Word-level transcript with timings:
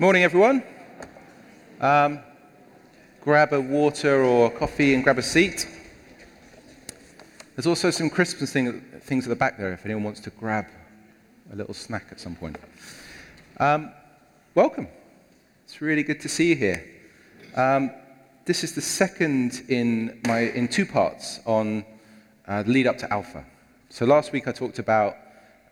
Morning, 0.00 0.24
everyone. 0.24 0.64
Um, 1.80 2.18
grab 3.20 3.52
a 3.52 3.60
water 3.60 4.24
or 4.24 4.50
coffee 4.50 4.92
and 4.92 5.04
grab 5.04 5.18
a 5.18 5.22
seat. 5.22 5.68
There's 7.54 7.68
also 7.68 7.92
some 7.92 8.10
Christmas 8.10 8.52
thing, 8.52 8.80
things 9.02 9.24
at 9.24 9.28
the 9.28 9.36
back 9.36 9.56
there 9.56 9.72
if 9.72 9.84
anyone 9.84 10.02
wants 10.02 10.18
to 10.22 10.30
grab 10.30 10.66
a 11.52 11.54
little 11.54 11.74
snack 11.74 12.06
at 12.10 12.18
some 12.18 12.34
point. 12.34 12.58
Um, 13.60 13.92
welcome. 14.56 14.88
It's 15.62 15.80
really 15.80 16.02
good 16.02 16.20
to 16.22 16.28
see 16.28 16.48
you 16.48 16.56
here. 16.56 16.84
Um, 17.54 17.92
this 18.46 18.64
is 18.64 18.74
the 18.74 18.82
second 18.82 19.62
in, 19.68 20.20
my, 20.26 20.40
in 20.40 20.66
two 20.66 20.86
parts 20.86 21.38
on 21.46 21.84
uh, 22.48 22.64
the 22.64 22.70
lead 22.72 22.88
up 22.88 22.98
to 22.98 23.12
Alpha. 23.12 23.44
So 23.90 24.06
last 24.06 24.32
week 24.32 24.48
I 24.48 24.52
talked 24.52 24.80
about 24.80 25.14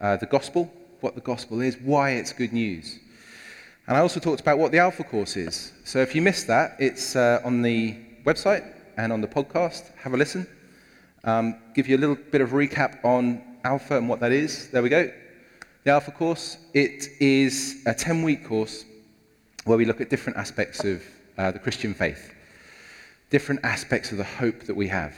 uh, 0.01 0.17
the 0.17 0.27
gospel, 0.27 0.73
what 1.01 1.17
the 1.17 1.21
gospel 1.21 1.61
is, 1.61 1.77
why 1.79 2.11
it's 2.11 2.33
good 2.33 2.53
news. 2.53 3.01
And 3.89 3.97
I 3.97 4.01
also 4.01 4.21
talked 4.21 4.41
about 4.41 4.59
what 4.59 4.71
the 4.71 4.79
Alpha 4.79 5.03
course 5.03 5.37
is. 5.37 5.73
So 5.85 5.99
if 5.99 6.15
you 6.15 6.23
missed 6.23 6.47
that, 6.47 6.77
it's 6.79 7.17
uh, 7.17 7.41
on 7.45 7.63
the 7.63 7.97
website 8.25 8.65
and 8.97 9.13
on 9.13 9.21
the 9.21 9.27
podcast. 9.27 9.95
Have 9.97 10.15
a 10.15 10.17
listen. 10.17 10.47
Um, 11.25 11.57
give 11.75 11.89
you 11.89 11.97
a 11.97 11.99
little 11.99 12.15
bit 12.15 12.41
of 12.41 12.51
recap 12.51 13.05
on 13.05 13.43
Alpha 13.65 13.99
and 13.99 14.09
what 14.09 14.21
that 14.21 14.31
is. 14.31 14.69
There 14.71 14.83
we 14.83 14.89
go. 14.89 15.11
The 15.83 15.91
Alpha 15.91 16.13
course, 16.13 16.59
it 16.75 17.09
is 17.19 17.83
a 17.85 17.93
10 17.93 18.23
week 18.23 18.47
course 18.47 18.85
where 19.65 19.77
we 19.77 19.85
look 19.85 20.01
at 20.01 20.11
different 20.11 20.39
aspects 20.39 20.85
of 20.85 21.03
uh, 21.37 21.51
the 21.51 21.59
Christian 21.59 21.93
faith, 21.93 22.33
different 23.31 23.65
aspects 23.65 24.13
of 24.13 24.19
the 24.19 24.25
hope 24.25 24.63
that 24.65 24.77
we 24.77 24.87
have. 24.89 25.17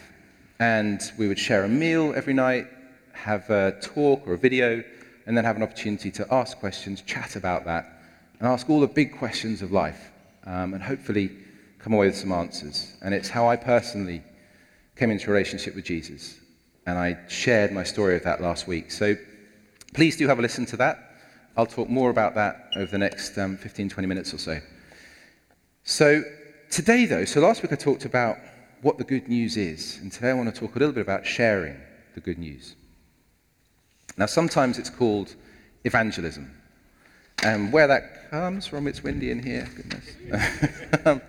And 0.58 1.02
we 1.19 1.28
would 1.28 1.38
share 1.38 1.64
a 1.64 1.69
meal 1.69 2.14
every 2.16 2.33
night, 2.33 2.66
have 3.12 3.50
a 3.50 3.78
talk 3.83 4.27
or 4.27 4.34
a 4.34 4.38
video, 4.38 4.83
and 5.27 5.36
then 5.36 5.44
have 5.44 5.56
an 5.56 5.62
opportunity 5.62 6.10
to 6.12 6.27
ask 6.33 6.58
questions, 6.58 7.02
chat 7.02 7.36
about 7.36 7.66
that, 7.66 7.94
and 8.45 8.53
ask 8.53 8.69
all 8.69 8.80
the 8.80 8.87
big 8.87 9.16
questions 9.16 9.62
of 9.62 9.73
life, 9.73 10.11
um, 10.45 10.75
and 10.75 10.83
hopefully 10.83 11.30
come 11.79 11.95
away 11.95 12.09
with 12.09 12.16
some 12.16 12.31
answers. 12.31 12.92
And 13.01 13.14
it's 13.14 13.31
how 13.31 13.48
I 13.48 13.56
personally 13.56 14.23
came 14.97 15.11
into 15.11 15.31
a 15.31 15.33
relationship 15.33 15.75
with 15.75 15.86
Jesus. 15.86 16.39
And 16.86 16.98
I 16.98 17.17
shared 17.27 17.73
my 17.73 17.84
story 17.84 18.17
of 18.17 18.23
that 18.25 18.42
last 18.42 18.69
week. 18.69 18.91
So 18.91 19.17
please 19.95 20.19
do 20.19 20.28
have 20.28 20.39
a 20.39 20.42
listen 20.42 20.67
to 20.67 20.77
that. 20.77 20.98
I'll 21.56 21.64
talk 21.64 21.89
more 21.89 22.11
about 22.11 22.34
that 22.34 22.69
over 22.77 22.91
the 22.91 22.98
next 22.98 23.39
um, 23.39 23.56
15, 23.56 23.89
20 23.89 24.06
minutes 24.06 24.34
or 24.34 24.39
so. 24.39 24.61
So 25.84 26.23
today, 26.70 27.06
though, 27.06 27.25
so 27.25 27.41
last 27.41 27.62
week 27.62 27.73
I 27.73 27.77
talked 27.77 28.05
about 28.05 28.36
what 28.83 28.98
the 28.98 29.05
good 29.05 29.27
news 29.27 29.56
is. 29.56 30.01
And 30.03 30.12
today 30.12 30.29
I 30.29 30.34
want 30.34 30.55
to 30.55 30.61
talk 30.61 30.77
a 30.77 30.79
little 30.79 30.92
bit 30.92 31.01
about 31.01 31.25
sharing 31.25 31.81
the 32.12 32.20
good 32.20 32.39
news. 32.39 32.75
Now, 34.19 34.27
sometimes 34.27 34.79
it's 34.79 34.91
called 34.91 35.34
evangelism. 35.84 36.51
And 37.45 37.70
where 37.70 37.87
that 37.87 38.31
comes 38.31 38.67
from, 38.67 38.87
it's 38.87 39.03
windy 39.03 39.31
in 39.31 39.42
here, 39.42 39.69
goodness. 39.77 41.03
um, 41.05 41.20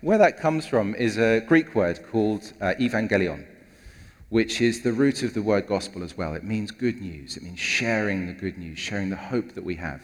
where 0.00 0.18
that 0.18 0.40
comes 0.40 0.66
from 0.66 0.96
is 0.96 1.16
a 1.16 1.40
Greek 1.46 1.76
word 1.76 2.00
called 2.10 2.52
uh, 2.60 2.74
evangelion, 2.80 3.46
which 4.28 4.60
is 4.60 4.82
the 4.82 4.92
root 4.92 5.22
of 5.22 5.34
the 5.34 5.42
word 5.42 5.68
gospel 5.68 6.02
as 6.02 6.16
well. 6.16 6.34
It 6.34 6.42
means 6.42 6.72
good 6.72 7.00
news, 7.00 7.36
it 7.36 7.44
means 7.44 7.60
sharing 7.60 8.26
the 8.26 8.32
good 8.32 8.58
news, 8.58 8.80
sharing 8.80 9.08
the 9.08 9.16
hope 9.16 9.54
that 9.54 9.62
we 9.62 9.76
have. 9.76 10.02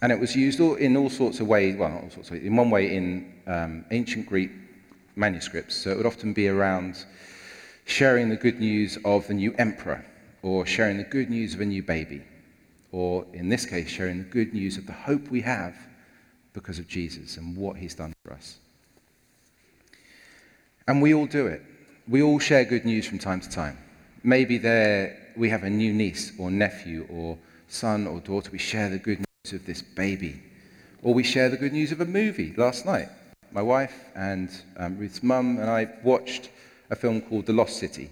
And 0.00 0.10
it 0.10 0.18
was 0.18 0.34
used 0.34 0.60
all, 0.60 0.76
in 0.76 0.96
all 0.96 1.10
sorts 1.10 1.40
of 1.40 1.46
ways, 1.46 1.76
well, 1.76 1.92
all 2.02 2.10
sorts 2.10 2.30
of 2.30 2.36
ways, 2.36 2.44
in 2.44 2.56
one 2.56 2.70
way 2.70 2.96
in 2.96 3.34
um, 3.46 3.84
ancient 3.90 4.26
Greek 4.26 4.50
manuscripts. 5.14 5.76
So 5.76 5.90
it 5.90 5.98
would 5.98 6.06
often 6.06 6.32
be 6.32 6.48
around 6.48 7.04
sharing 7.84 8.30
the 8.30 8.36
good 8.36 8.60
news 8.60 8.96
of 9.04 9.26
the 9.26 9.34
new 9.34 9.54
emperor, 9.58 10.02
or 10.42 10.64
sharing 10.64 10.96
the 10.96 11.04
good 11.04 11.28
news 11.28 11.52
of 11.52 11.60
a 11.60 11.66
new 11.66 11.82
baby, 11.82 12.22
or 12.94 13.26
in 13.32 13.48
this 13.48 13.66
case, 13.66 13.88
sharing 13.88 14.18
the 14.18 14.24
good 14.24 14.54
news 14.54 14.78
of 14.78 14.86
the 14.86 14.92
hope 14.92 15.28
we 15.28 15.40
have 15.40 15.74
because 16.52 16.78
of 16.78 16.86
Jesus 16.86 17.36
and 17.38 17.56
what 17.56 17.76
he's 17.76 17.92
done 17.92 18.12
for 18.24 18.32
us. 18.32 18.58
And 20.86 21.02
we 21.02 21.12
all 21.12 21.26
do 21.26 21.48
it. 21.48 21.60
We 22.06 22.22
all 22.22 22.38
share 22.38 22.64
good 22.64 22.84
news 22.84 23.04
from 23.04 23.18
time 23.18 23.40
to 23.40 23.50
time. 23.50 23.78
Maybe 24.22 24.58
there 24.58 25.32
we 25.36 25.50
have 25.50 25.64
a 25.64 25.70
new 25.70 25.92
niece 25.92 26.30
or 26.38 26.52
nephew 26.52 27.04
or 27.10 27.36
son 27.66 28.06
or 28.06 28.20
daughter. 28.20 28.50
We 28.52 28.58
share 28.58 28.88
the 28.88 28.98
good 28.98 29.18
news 29.18 29.52
of 29.52 29.66
this 29.66 29.82
baby. 29.82 30.40
Or 31.02 31.12
we 31.12 31.24
share 31.24 31.48
the 31.48 31.56
good 31.56 31.72
news 31.72 31.90
of 31.90 32.00
a 32.00 32.06
movie. 32.06 32.54
Last 32.56 32.86
night, 32.86 33.08
my 33.50 33.62
wife 33.62 34.04
and 34.14 34.50
um, 34.76 34.96
Ruth's 34.98 35.20
mum 35.20 35.58
and 35.58 35.68
I 35.68 35.88
watched 36.04 36.50
a 36.90 36.94
film 36.94 37.22
called 37.22 37.46
The 37.46 37.54
Lost 37.54 37.76
City. 37.76 38.08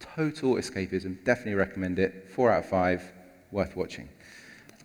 Total 0.00 0.54
escapism. 0.54 1.22
Definitely 1.22 1.56
recommend 1.56 1.98
it. 1.98 2.30
Four 2.34 2.50
out 2.50 2.64
of 2.64 2.70
five. 2.70 3.02
Worth 3.50 3.76
watching. 3.76 4.08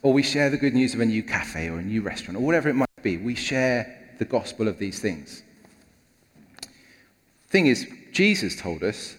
Or 0.02 0.14
we 0.14 0.24
share 0.24 0.50
the 0.50 0.58
good 0.58 0.74
news 0.74 0.94
of 0.94 1.00
a 1.00 1.06
new 1.06 1.24
cafe 1.24 1.70
or 1.70 1.80
a 1.80 1.84
new 1.84 2.02
restaurant 2.02 2.38
or 2.38 2.42
whatever 2.42 2.70
it 2.70 2.76
might 2.76 2.88
be. 3.02 3.18
We 3.18 3.36
share 3.36 4.16
the 4.20 4.26
gospel 4.26 4.68
of 4.68 4.80
these 4.80 5.00
things. 5.00 5.44
Thing 7.50 7.68
is, 7.68 7.88
Jesus 8.12 8.60
told 8.60 8.84
us 8.84 9.16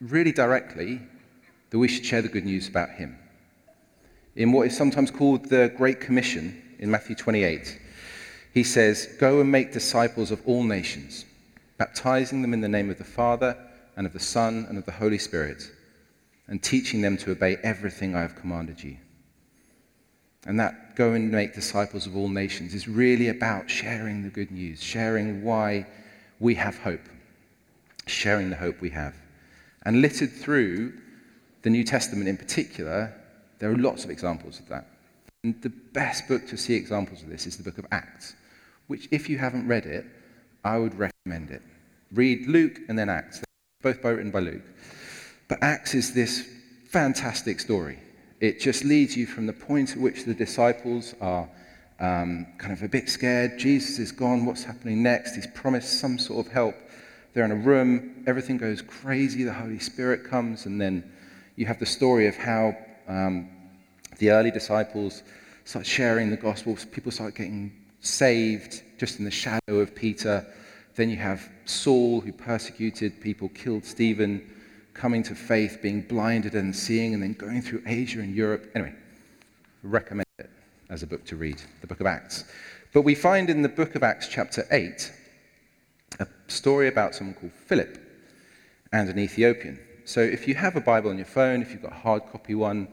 really 0.00 0.32
directly 0.32 1.00
that 1.70 1.78
we 1.78 1.88
should 1.88 2.04
share 2.04 2.22
the 2.22 2.28
good 2.28 2.44
news 2.44 2.68
about 2.68 2.90
him. 2.90 3.18
In 4.36 4.52
what 4.52 4.66
is 4.66 4.76
sometimes 4.76 5.10
called 5.10 5.46
the 5.46 5.72
Great 5.76 6.00
Commission 6.00 6.62
in 6.78 6.90
Matthew 6.90 7.16
28, 7.16 7.80
he 8.54 8.64
says, 8.64 9.08
Go 9.18 9.40
and 9.40 9.50
make 9.50 9.72
disciples 9.72 10.30
of 10.30 10.40
all 10.46 10.62
nations, 10.62 11.24
baptizing 11.76 12.42
them 12.42 12.54
in 12.54 12.60
the 12.60 12.68
name 12.68 12.90
of 12.90 12.98
the 12.98 13.04
Father 13.04 13.56
and 13.96 14.06
of 14.06 14.12
the 14.12 14.20
Son 14.20 14.66
and 14.68 14.78
of 14.78 14.86
the 14.86 14.92
Holy 14.92 15.18
Spirit, 15.18 15.70
and 16.46 16.62
teaching 16.62 17.00
them 17.00 17.16
to 17.18 17.32
obey 17.32 17.56
everything 17.62 18.14
I 18.14 18.22
have 18.22 18.36
commanded 18.36 18.82
you. 18.82 18.96
And 20.46 20.58
that 20.60 20.96
go 20.96 21.12
and 21.12 21.30
make 21.30 21.54
disciples 21.54 22.06
of 22.06 22.16
all 22.16 22.28
nations 22.28 22.74
is 22.74 22.88
really 22.88 23.28
about 23.28 23.68
sharing 23.68 24.22
the 24.22 24.30
good 24.30 24.50
news, 24.50 24.82
sharing 24.82 25.42
why 25.42 25.86
we 26.40 26.54
have 26.54 26.78
hope 26.78 27.08
sharing 28.10 28.50
the 28.50 28.56
hope 28.56 28.80
we 28.80 28.90
have. 28.90 29.14
And 29.84 30.02
littered 30.02 30.32
through 30.32 30.94
the 31.62 31.70
New 31.70 31.84
Testament 31.84 32.28
in 32.28 32.36
particular, 32.36 33.14
there 33.58 33.70
are 33.70 33.76
lots 33.76 34.04
of 34.04 34.10
examples 34.10 34.58
of 34.58 34.68
that. 34.68 34.86
And 35.44 35.60
the 35.62 35.70
best 35.70 36.28
book 36.28 36.46
to 36.48 36.56
see 36.56 36.74
examples 36.74 37.22
of 37.22 37.28
this 37.28 37.46
is 37.46 37.56
the 37.56 37.62
book 37.62 37.78
of 37.78 37.86
Acts, 37.90 38.34
which, 38.86 39.08
if 39.10 39.28
you 39.28 39.38
haven't 39.38 39.66
read 39.68 39.86
it, 39.86 40.04
I 40.64 40.78
would 40.78 40.94
recommend 40.98 41.50
it. 41.50 41.62
Read 42.12 42.46
Luke 42.46 42.80
and 42.88 42.98
then 42.98 43.08
Acts, 43.08 43.42
both 43.82 44.02
written 44.04 44.30
by 44.30 44.40
Luke. 44.40 44.64
But 45.46 45.62
Acts 45.62 45.94
is 45.94 46.12
this 46.12 46.48
fantastic 46.90 47.60
story. 47.60 47.98
It 48.40 48.60
just 48.60 48.84
leads 48.84 49.16
you 49.16 49.26
from 49.26 49.46
the 49.46 49.52
point 49.52 49.92
at 49.92 49.98
which 49.98 50.24
the 50.24 50.34
disciples 50.34 51.14
are 51.20 51.48
um, 51.98 52.46
kind 52.58 52.72
of 52.72 52.82
a 52.82 52.88
bit 52.88 53.08
scared. 53.08 53.58
Jesus 53.58 53.98
is 53.98 54.12
gone. 54.12 54.46
What's 54.46 54.62
happening 54.62 55.02
next? 55.02 55.34
He's 55.34 55.48
promised 55.48 56.00
some 56.00 56.18
sort 56.18 56.46
of 56.46 56.52
help. 56.52 56.76
They're 57.34 57.44
in 57.44 57.50
a 57.50 57.56
room, 57.56 58.24
everything 58.26 58.56
goes 58.56 58.80
crazy, 58.80 59.44
the 59.44 59.52
Holy 59.52 59.78
Spirit 59.78 60.24
comes, 60.24 60.66
and 60.66 60.80
then 60.80 61.10
you 61.56 61.66
have 61.66 61.78
the 61.78 61.86
story 61.86 62.26
of 62.26 62.36
how 62.36 62.76
um, 63.06 63.48
the 64.18 64.30
early 64.30 64.50
disciples 64.50 65.22
start 65.64 65.84
sharing 65.84 66.30
the 66.30 66.36
gospel, 66.36 66.76
people 66.92 67.12
start 67.12 67.34
getting 67.34 67.72
saved 68.00 68.82
just 68.98 69.18
in 69.18 69.24
the 69.24 69.30
shadow 69.30 69.80
of 69.80 69.94
Peter. 69.94 70.46
Then 70.94 71.10
you 71.10 71.16
have 71.16 71.48
Saul, 71.64 72.20
who 72.20 72.32
persecuted 72.32 73.20
people, 73.20 73.48
killed 73.50 73.84
Stephen, 73.84 74.48
coming 74.98 75.22
to 75.22 75.34
faith, 75.34 75.78
being 75.80 76.02
blinded 76.02 76.54
and 76.54 76.74
seeing, 76.74 77.14
and 77.14 77.22
then 77.22 77.32
going 77.34 77.62
through 77.62 77.82
Asia 77.86 78.18
and 78.20 78.34
Europe. 78.34 78.70
Anyway, 78.74 78.92
recommend 79.82 80.26
it 80.38 80.50
as 80.90 81.02
a 81.02 81.06
book 81.06 81.24
to 81.26 81.36
read, 81.36 81.62
the 81.80 81.86
book 81.86 82.00
of 82.00 82.06
Acts. 82.06 82.44
But 82.92 83.02
we 83.02 83.14
find 83.14 83.48
in 83.48 83.62
the 83.62 83.68
book 83.68 83.94
of 83.94 84.02
Acts, 84.02 84.28
chapter 84.28 84.66
8, 84.70 85.12
a 86.18 86.26
story 86.48 86.88
about 86.88 87.14
someone 87.14 87.34
called 87.34 87.52
Philip 87.52 87.96
and 88.92 89.08
an 89.08 89.18
Ethiopian. 89.18 89.78
So 90.04 90.20
if 90.20 90.48
you 90.48 90.54
have 90.56 90.74
a 90.74 90.80
Bible 90.80 91.10
on 91.10 91.16
your 91.16 91.26
phone, 91.26 91.62
if 91.62 91.70
you've 91.70 91.82
got 91.82 91.92
a 91.92 92.02
hard 92.02 92.22
copy 92.32 92.54
one, 92.54 92.88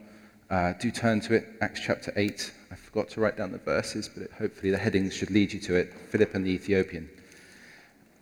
uh, 0.48 0.74
do 0.74 0.92
turn 0.92 1.20
to 1.22 1.34
it, 1.34 1.48
Acts 1.60 1.80
chapter 1.80 2.12
8. 2.14 2.52
I 2.70 2.74
forgot 2.76 3.08
to 3.10 3.20
write 3.20 3.36
down 3.36 3.50
the 3.50 3.58
verses, 3.58 4.08
but 4.08 4.24
it, 4.24 4.30
hopefully 4.32 4.70
the 4.70 4.78
headings 4.78 5.12
should 5.12 5.30
lead 5.30 5.52
you 5.52 5.58
to 5.60 5.74
it 5.74 5.92
Philip 5.92 6.34
and 6.34 6.46
the 6.46 6.50
Ethiopian. 6.50 7.08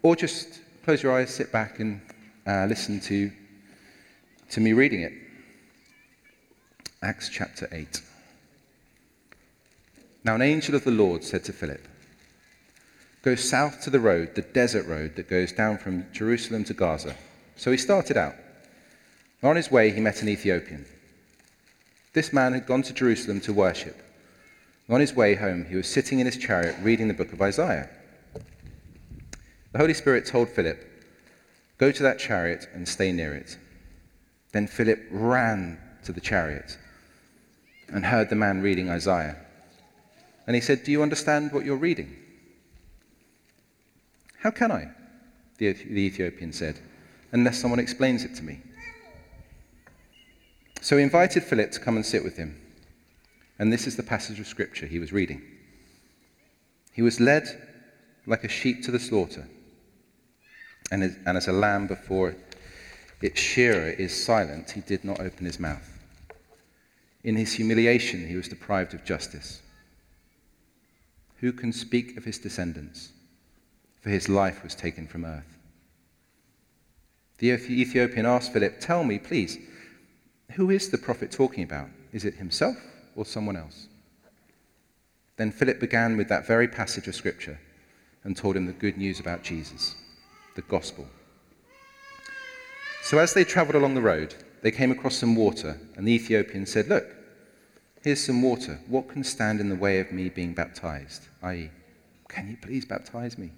Or 0.03 0.17
just 0.17 0.61
close 0.85 1.03
your 1.03 1.13
eyes, 1.13 1.35
sit 1.35 1.53
back, 1.53 1.81
and 1.81 2.01
uh, 2.47 2.67
listen 2.67 3.01
to, 3.01 3.31
to 4.55 4.61
me 4.61 4.73
reading 4.73 5.01
it. 5.01 5.13
Acts 7.03 7.29
chapter 7.29 7.69
8. 7.73 8.01
Now, 10.23 10.37
an 10.37 10.43
angel 10.43 10.77
of 10.77 10.85
the 10.85 10.93
Lord 10.93 11.25
said 11.25 11.43
to 11.47 11.53
Philip, 11.53 11.85
Go 13.23 13.35
south 13.35 13.83
to 13.83 13.91
the 13.91 13.99
road, 13.99 14.37
the 14.37 14.43
desert 14.43 14.87
road 14.87 15.17
that 15.17 15.29
goes 15.29 15.51
down 15.51 15.79
from 15.79 16.07
Jerusalem 16.13 16.63
to 16.67 16.73
Gaza. 16.73 17.17
So 17.57 17.73
he 17.73 17.77
started 17.77 18.17
out. 18.17 18.37
On 19.43 19.57
his 19.57 19.73
way, 19.73 19.91
he 19.91 20.01
met 20.01 20.23
an 20.23 20.29
Ethiopian. 20.29 20.87
This 22.13 22.33
man 22.33 22.53
had 22.53 22.65
gone 22.65 22.83
to 22.83 22.95
Jerusalem 22.95 23.41
to 23.41 23.53
worship. 23.53 24.01
On 24.89 25.01
his 25.01 25.15
way 25.15 25.35
home, 25.35 25.65
he 25.65 25.75
was 25.75 25.89
sitting 25.89 26.21
in 26.21 26.27
his 26.27 26.37
chariot 26.37 26.77
reading 26.81 27.09
the 27.09 27.15
book 27.15 27.33
of 27.33 27.43
Isaiah. 27.43 27.91
The 29.73 29.79
Holy 29.79 29.95
Spirit 29.95 30.27
told 30.27 30.49
Philip, 30.49 30.79
Go 31.79 31.91
to 31.91 32.03
that 32.05 32.21
chariot 32.21 32.69
and 32.73 32.87
stay 32.87 33.11
near 33.11 33.35
it. 33.35 33.59
Then 34.55 34.69
Philip 34.69 35.09
ran 35.11 35.81
to 36.05 36.13
the 36.13 36.21
chariot 36.21 36.79
and 37.89 38.07
heard 38.07 38.31
the 38.31 38.37
man 38.37 38.63
reading 38.63 38.89
Isaiah. 38.89 39.37
And 40.47 40.55
he 40.55 40.63
said, 40.63 40.85
Do 40.85 40.93
you 40.93 41.03
understand 41.03 41.51
what 41.51 41.65
you're 41.65 41.75
reading? 41.77 42.15
How 44.39 44.53
can 44.53 44.71
I? 44.71 44.91
The, 45.59 45.71
Ethiopian 45.71 46.53
said, 46.53 46.79
unless 47.33 47.59
someone 47.59 47.81
explains 47.81 48.23
it 48.23 48.37
to 48.37 48.45
me. 48.45 48.61
So 50.81 50.99
he 50.99 51.03
invited 51.03 51.43
Philip 51.43 51.73
to 51.73 51.81
come 51.81 51.97
and 51.97 52.07
sit 52.07 52.23
with 52.23 52.37
him. 52.37 52.61
And 53.59 53.73
this 53.73 53.89
is 53.89 53.97
the 53.97 54.05
passage 54.05 54.39
of 54.39 54.47
scripture 54.47 54.87
he 54.87 55.01
was 55.01 55.13
reading. 55.13 55.43
He 56.93 57.03
was 57.03 57.19
led 57.19 57.49
like 58.25 58.45
a 58.45 58.49
sheep 58.49 58.85
to 58.85 58.93
the 58.93 59.01
slaughter, 59.01 59.49
and 60.93 61.03
as, 61.03 61.17
and 61.27 61.37
as 61.37 61.49
a 61.49 61.53
lamb 61.53 61.89
before 61.89 62.37
its 63.25 63.41
shearer 63.41 63.89
is 63.89 64.25
silent, 64.25 64.73
he 64.73 64.83
did 64.83 65.03
not 65.03 65.19
open 65.19 65.47
his 65.47 65.59
mouth. 65.59 65.99
In 67.23 67.37
his 67.37 67.55
humiliation, 67.55 68.29
he 68.29 68.37
was 68.37 68.49
deprived 68.49 68.93
of 68.93 69.03
justice. 69.03 69.63
Who 71.37 71.51
can 71.51 71.73
speak 71.73 72.19
of 72.19 72.27
his 72.27 72.37
descendants? 72.37 73.13
For 74.03 74.11
his 74.11 74.29
life 74.29 74.63
was 74.63 74.75
taken 74.75 75.07
from 75.07 75.25
earth. 75.25 75.57
The 77.39 77.53
Ethiopian 77.53 78.27
asked 78.27 78.53
Philip, 78.53 78.79
Tell 78.79 79.05
me, 79.05 79.19
please, 79.19 79.57
who 80.53 80.69
is 80.69 80.91
the 80.91 80.99
prophet 80.99 81.31
talking 81.31 81.65
about? 81.65 81.89
Is 82.13 82.27
it 82.27 82.35
himself 82.35 82.77
or 83.17 83.25
someone 83.25 83.57
else? 83.57 83.87
Then 85.39 85.51
Philip 85.51 85.81
began 85.81 86.19
with 86.19 86.29
that 86.29 86.47
very 86.47 86.69
passage 86.69 87.09
of 87.09 87.15
Scripture 87.15 87.59
and 88.23 88.37
told 88.37 88.55
him 88.55 88.67
the 88.67 88.75
good 88.75 88.99
news 88.99 89.19
about 89.19 89.43
Jesus, 89.43 89.95
the 90.57 90.63
gospel. 90.63 91.09
So 93.05 93.19
as 93.19 93.35
they 93.35 93.45
traveled 93.45 93.75
along 93.75 93.93
the 93.93 94.01
road, 94.01 94.35
they 94.63 94.71
came 94.71 94.91
across 94.91 95.17
some 95.17 95.37
water, 95.37 95.79
and 95.95 96.09
the 96.09 96.13
Ethiopian 96.13 96.65
said, 96.65 96.89
Look, 96.89 97.05
here's 98.03 98.25
some 98.25 98.41
water. 98.41 98.81
What 98.89 99.11
can 99.11 99.23
stand 99.23 99.61
in 99.61 99.69
the 99.69 99.77
way 99.77 100.01
of 100.01 100.11
me 100.11 100.31
being 100.31 100.55
baptized? 100.55 101.29
I.e., 101.43 101.71
can 102.29 102.49
you 102.49 102.57
please 102.57 102.87
baptize 102.87 103.37
me? 103.37 103.51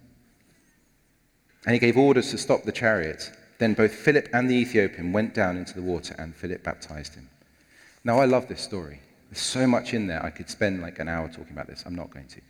And 1.64 1.74
he 1.74 1.78
gave 1.78 1.96
orders 1.96 2.32
to 2.32 2.38
stop 2.38 2.64
the 2.64 2.72
chariot. 2.72 3.30
Then 3.58 3.74
both 3.74 3.94
Philip 3.94 4.28
and 4.32 4.50
the 4.50 4.56
Ethiopian 4.56 5.12
went 5.12 5.32
down 5.32 5.56
into 5.56 5.74
the 5.74 5.82
water, 5.82 6.16
and 6.18 6.34
Philip 6.34 6.64
baptized 6.64 7.14
him. 7.14 7.28
Now, 8.02 8.18
I 8.18 8.24
love 8.24 8.48
this 8.48 8.60
story. 8.60 8.98
There's 9.30 9.38
so 9.38 9.64
much 9.64 9.94
in 9.94 10.08
there. 10.08 10.26
I 10.26 10.30
could 10.30 10.50
spend 10.50 10.82
like 10.82 10.98
an 10.98 11.08
hour 11.08 11.28
talking 11.28 11.52
about 11.52 11.68
this. 11.68 11.84
I'm 11.86 11.94
not 11.94 12.10
going 12.10 12.26
to. 12.26 12.40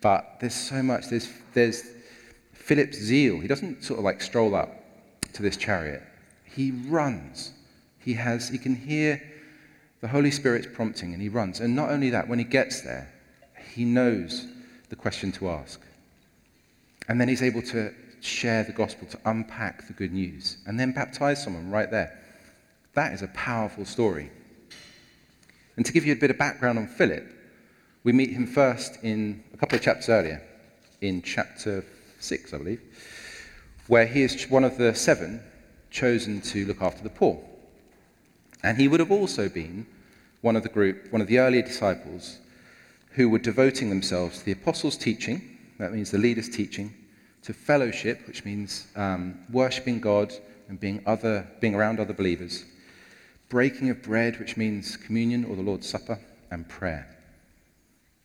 But 0.00 0.38
there's 0.40 0.54
so 0.54 0.82
much. 0.82 1.06
There's, 1.10 1.28
there's 1.54 1.84
Philip's 2.54 2.98
zeal. 2.98 3.38
He 3.38 3.46
doesn't 3.46 3.84
sort 3.84 4.00
of 4.00 4.04
like 4.04 4.20
stroll 4.20 4.56
up 4.56 4.74
to 5.34 5.42
this 5.42 5.56
chariot, 5.56 6.02
he 6.54 6.70
runs. 6.70 7.52
He, 7.98 8.14
has, 8.14 8.48
he 8.48 8.58
can 8.58 8.74
hear 8.74 9.22
the 10.00 10.08
Holy 10.08 10.30
Spirit's 10.30 10.66
prompting 10.72 11.12
and 11.12 11.22
he 11.22 11.28
runs. 11.28 11.60
And 11.60 11.76
not 11.76 11.90
only 11.90 12.10
that, 12.10 12.28
when 12.28 12.38
he 12.38 12.44
gets 12.44 12.80
there, 12.80 13.12
he 13.72 13.84
knows 13.84 14.46
the 14.88 14.96
question 14.96 15.32
to 15.32 15.50
ask. 15.50 15.80
And 17.08 17.20
then 17.20 17.28
he's 17.28 17.42
able 17.42 17.62
to 17.62 17.92
share 18.20 18.64
the 18.64 18.72
gospel, 18.72 19.06
to 19.08 19.18
unpack 19.24 19.86
the 19.86 19.92
good 19.92 20.12
news, 20.12 20.58
and 20.66 20.78
then 20.78 20.92
baptize 20.92 21.42
someone 21.42 21.70
right 21.70 21.90
there. 21.90 22.18
That 22.94 23.12
is 23.12 23.22
a 23.22 23.28
powerful 23.28 23.84
story. 23.84 24.30
And 25.76 25.86
to 25.86 25.92
give 25.92 26.04
you 26.04 26.12
a 26.12 26.16
bit 26.16 26.30
of 26.30 26.38
background 26.38 26.78
on 26.78 26.86
Philip, 26.86 27.26
we 28.04 28.12
meet 28.12 28.30
him 28.30 28.46
first 28.46 28.98
in 29.02 29.42
a 29.54 29.56
couple 29.56 29.76
of 29.76 29.82
chapters 29.82 30.08
earlier, 30.08 30.42
in 31.00 31.22
chapter 31.22 31.84
6, 32.18 32.52
I 32.52 32.58
believe, 32.58 32.80
where 33.86 34.06
he 34.06 34.22
is 34.22 34.44
one 34.50 34.64
of 34.64 34.76
the 34.76 34.94
seven 34.94 35.42
chosen 35.90 36.40
to 36.40 36.64
look 36.66 36.82
after 36.82 37.02
the 37.02 37.10
poor. 37.10 37.40
And 38.62 38.78
he 38.78 38.88
would 38.88 39.00
have 39.00 39.10
also 39.10 39.48
been 39.48 39.86
one 40.40 40.56
of 40.56 40.62
the 40.62 40.68
group, 40.68 41.12
one 41.12 41.20
of 41.20 41.26
the 41.26 41.38
earlier 41.38 41.62
disciples 41.62 42.38
who 43.12 43.28
were 43.28 43.38
devoting 43.38 43.90
themselves 43.90 44.38
to 44.38 44.44
the 44.44 44.52
apostles' 44.52 44.96
teaching, 44.96 45.58
that 45.78 45.92
means 45.92 46.10
the 46.10 46.18
leaders' 46.18 46.48
teaching, 46.48 46.94
to 47.42 47.52
fellowship, 47.52 48.26
which 48.26 48.44
means 48.44 48.86
um, 48.96 49.38
worshipping 49.50 50.00
God 50.00 50.32
and 50.68 50.78
being, 50.78 51.02
other, 51.06 51.46
being 51.60 51.74
around 51.74 51.98
other 51.98 52.12
believers, 52.12 52.64
breaking 53.48 53.90
of 53.90 54.02
bread, 54.02 54.38
which 54.38 54.56
means 54.56 54.96
communion 54.96 55.44
or 55.44 55.56
the 55.56 55.62
Lord's 55.62 55.88
Supper, 55.88 56.18
and 56.50 56.68
prayer. 56.68 57.06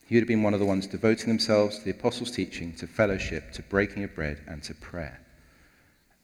He 0.05 0.15
would 0.15 0.21
have 0.21 0.27
been 0.27 0.43
one 0.43 0.53
of 0.53 0.59
the 0.59 0.65
ones 0.65 0.85
devoting 0.85 1.27
themselves 1.27 1.79
to 1.79 1.85
the 1.85 1.91
apostles' 1.91 2.31
teaching, 2.31 2.73
to 2.75 2.85
fellowship, 2.85 3.51
to 3.53 3.63
breaking 3.63 4.03
of 4.03 4.13
bread, 4.13 4.41
and 4.47 4.61
to 4.63 4.75
prayer. 4.75 5.19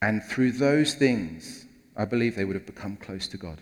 And 0.01 0.23
through 0.23 0.53
those 0.53 0.95
things, 0.95 1.65
I 1.95 2.05
believe 2.05 2.35
they 2.35 2.45
would 2.45 2.55
have 2.55 2.65
become 2.65 2.97
close 2.97 3.27
to 3.29 3.37
God. 3.37 3.61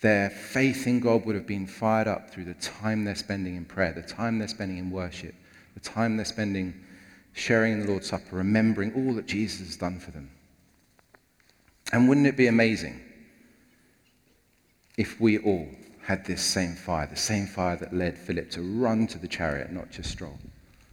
Their 0.00 0.30
faith 0.30 0.86
in 0.86 1.00
God 1.00 1.24
would 1.24 1.34
have 1.34 1.46
been 1.46 1.66
fired 1.66 2.06
up 2.06 2.30
through 2.30 2.44
the 2.44 2.54
time 2.54 3.04
they're 3.04 3.14
spending 3.14 3.56
in 3.56 3.64
prayer, 3.64 3.92
the 3.92 4.02
time 4.02 4.38
they're 4.38 4.48
spending 4.48 4.78
in 4.78 4.90
worship, 4.90 5.34
the 5.74 5.80
time 5.80 6.16
they're 6.16 6.24
spending 6.24 6.74
sharing 7.32 7.74
in 7.74 7.80
the 7.80 7.86
Lord's 7.86 8.08
Supper, 8.08 8.36
remembering 8.36 8.92
all 8.94 9.14
that 9.14 9.26
Jesus 9.26 9.66
has 9.66 9.76
done 9.76 9.98
for 9.98 10.10
them. 10.10 10.30
And 11.92 12.08
wouldn't 12.08 12.26
it 12.26 12.36
be 12.36 12.46
amazing 12.46 13.00
if 14.96 15.20
we 15.20 15.38
all 15.38 15.68
had 16.02 16.24
this 16.24 16.42
same 16.42 16.74
fire, 16.74 17.06
the 17.06 17.16
same 17.16 17.46
fire 17.46 17.76
that 17.76 17.92
led 17.92 18.16
Philip 18.18 18.50
to 18.52 18.62
run 18.62 19.06
to 19.08 19.18
the 19.18 19.28
chariot, 19.28 19.70
not 19.70 19.90
just 19.90 20.10
stroll? 20.10 20.38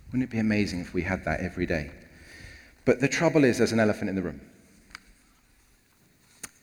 Wouldn't 0.07 0.23
it 0.23 0.31
be 0.31 0.39
amazing 0.39 0.81
if 0.81 0.93
we 0.93 1.01
had 1.01 1.23
that 1.25 1.39
every 1.39 1.65
day? 1.65 1.91
But 2.85 2.99
the 2.99 3.07
trouble 3.07 3.43
is, 3.43 3.57
there's 3.57 3.71
an 3.71 3.79
elephant 3.79 4.09
in 4.09 4.15
the 4.15 4.21
room. 4.21 4.41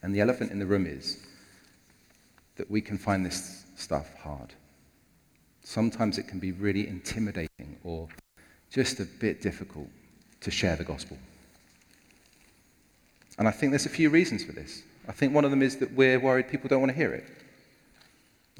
And 0.02 0.14
the 0.14 0.20
elephant 0.20 0.50
in 0.50 0.58
the 0.58 0.66
room 0.66 0.86
is 0.86 1.18
that 2.56 2.70
we 2.70 2.80
can 2.80 2.98
find 2.98 3.24
this 3.24 3.64
stuff 3.76 4.14
hard. 4.18 4.52
Sometimes 5.62 6.18
it 6.18 6.28
can 6.28 6.38
be 6.38 6.52
really 6.52 6.86
intimidating 6.86 7.78
or 7.84 8.08
just 8.70 9.00
a 9.00 9.04
bit 9.04 9.40
difficult 9.40 9.88
to 10.40 10.50
share 10.50 10.76
the 10.76 10.84
gospel. 10.84 11.18
And 13.38 13.48
I 13.48 13.50
think 13.50 13.70
there's 13.72 13.86
a 13.86 13.90
few 13.90 14.10
reasons 14.10 14.44
for 14.44 14.52
this. 14.52 14.82
I 15.08 15.12
think 15.12 15.34
one 15.34 15.44
of 15.44 15.50
them 15.50 15.62
is 15.62 15.76
that 15.78 15.92
we're 15.92 16.20
worried 16.20 16.48
people 16.48 16.68
don't 16.68 16.80
want 16.80 16.90
to 16.90 16.96
hear 16.96 17.12
it, 17.12 17.24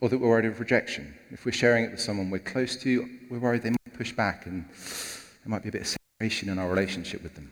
or 0.00 0.08
that 0.08 0.18
we're 0.18 0.28
worried 0.28 0.46
of 0.46 0.58
rejection. 0.58 1.14
If 1.30 1.44
we're 1.44 1.52
sharing 1.52 1.84
it 1.84 1.90
with 1.90 2.00
someone 2.00 2.30
we're 2.30 2.38
close 2.38 2.76
to, 2.76 3.08
we're 3.30 3.38
worried 3.38 3.62
they 3.62 3.70
might 3.70 3.94
push 3.94 4.12
back 4.12 4.46
and 4.46 4.64
there 4.70 5.50
might 5.50 5.62
be 5.62 5.68
a 5.68 5.72
bit 5.72 5.82
of 5.82 5.86
in 6.20 6.58
our 6.58 6.68
relationship 6.68 7.22
with 7.22 7.34
them. 7.34 7.50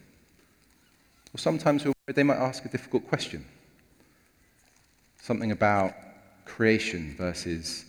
Or 1.35 1.38
sometimes 1.38 1.85
we're 1.85 1.93
worried 2.06 2.17
they 2.17 2.23
might 2.23 2.37
ask 2.37 2.65
a 2.67 2.69
difficult 2.69 3.09
question. 3.09 3.44
Something 5.23 5.53
about 5.53 5.94
creation 6.44 7.15
versus 7.17 7.87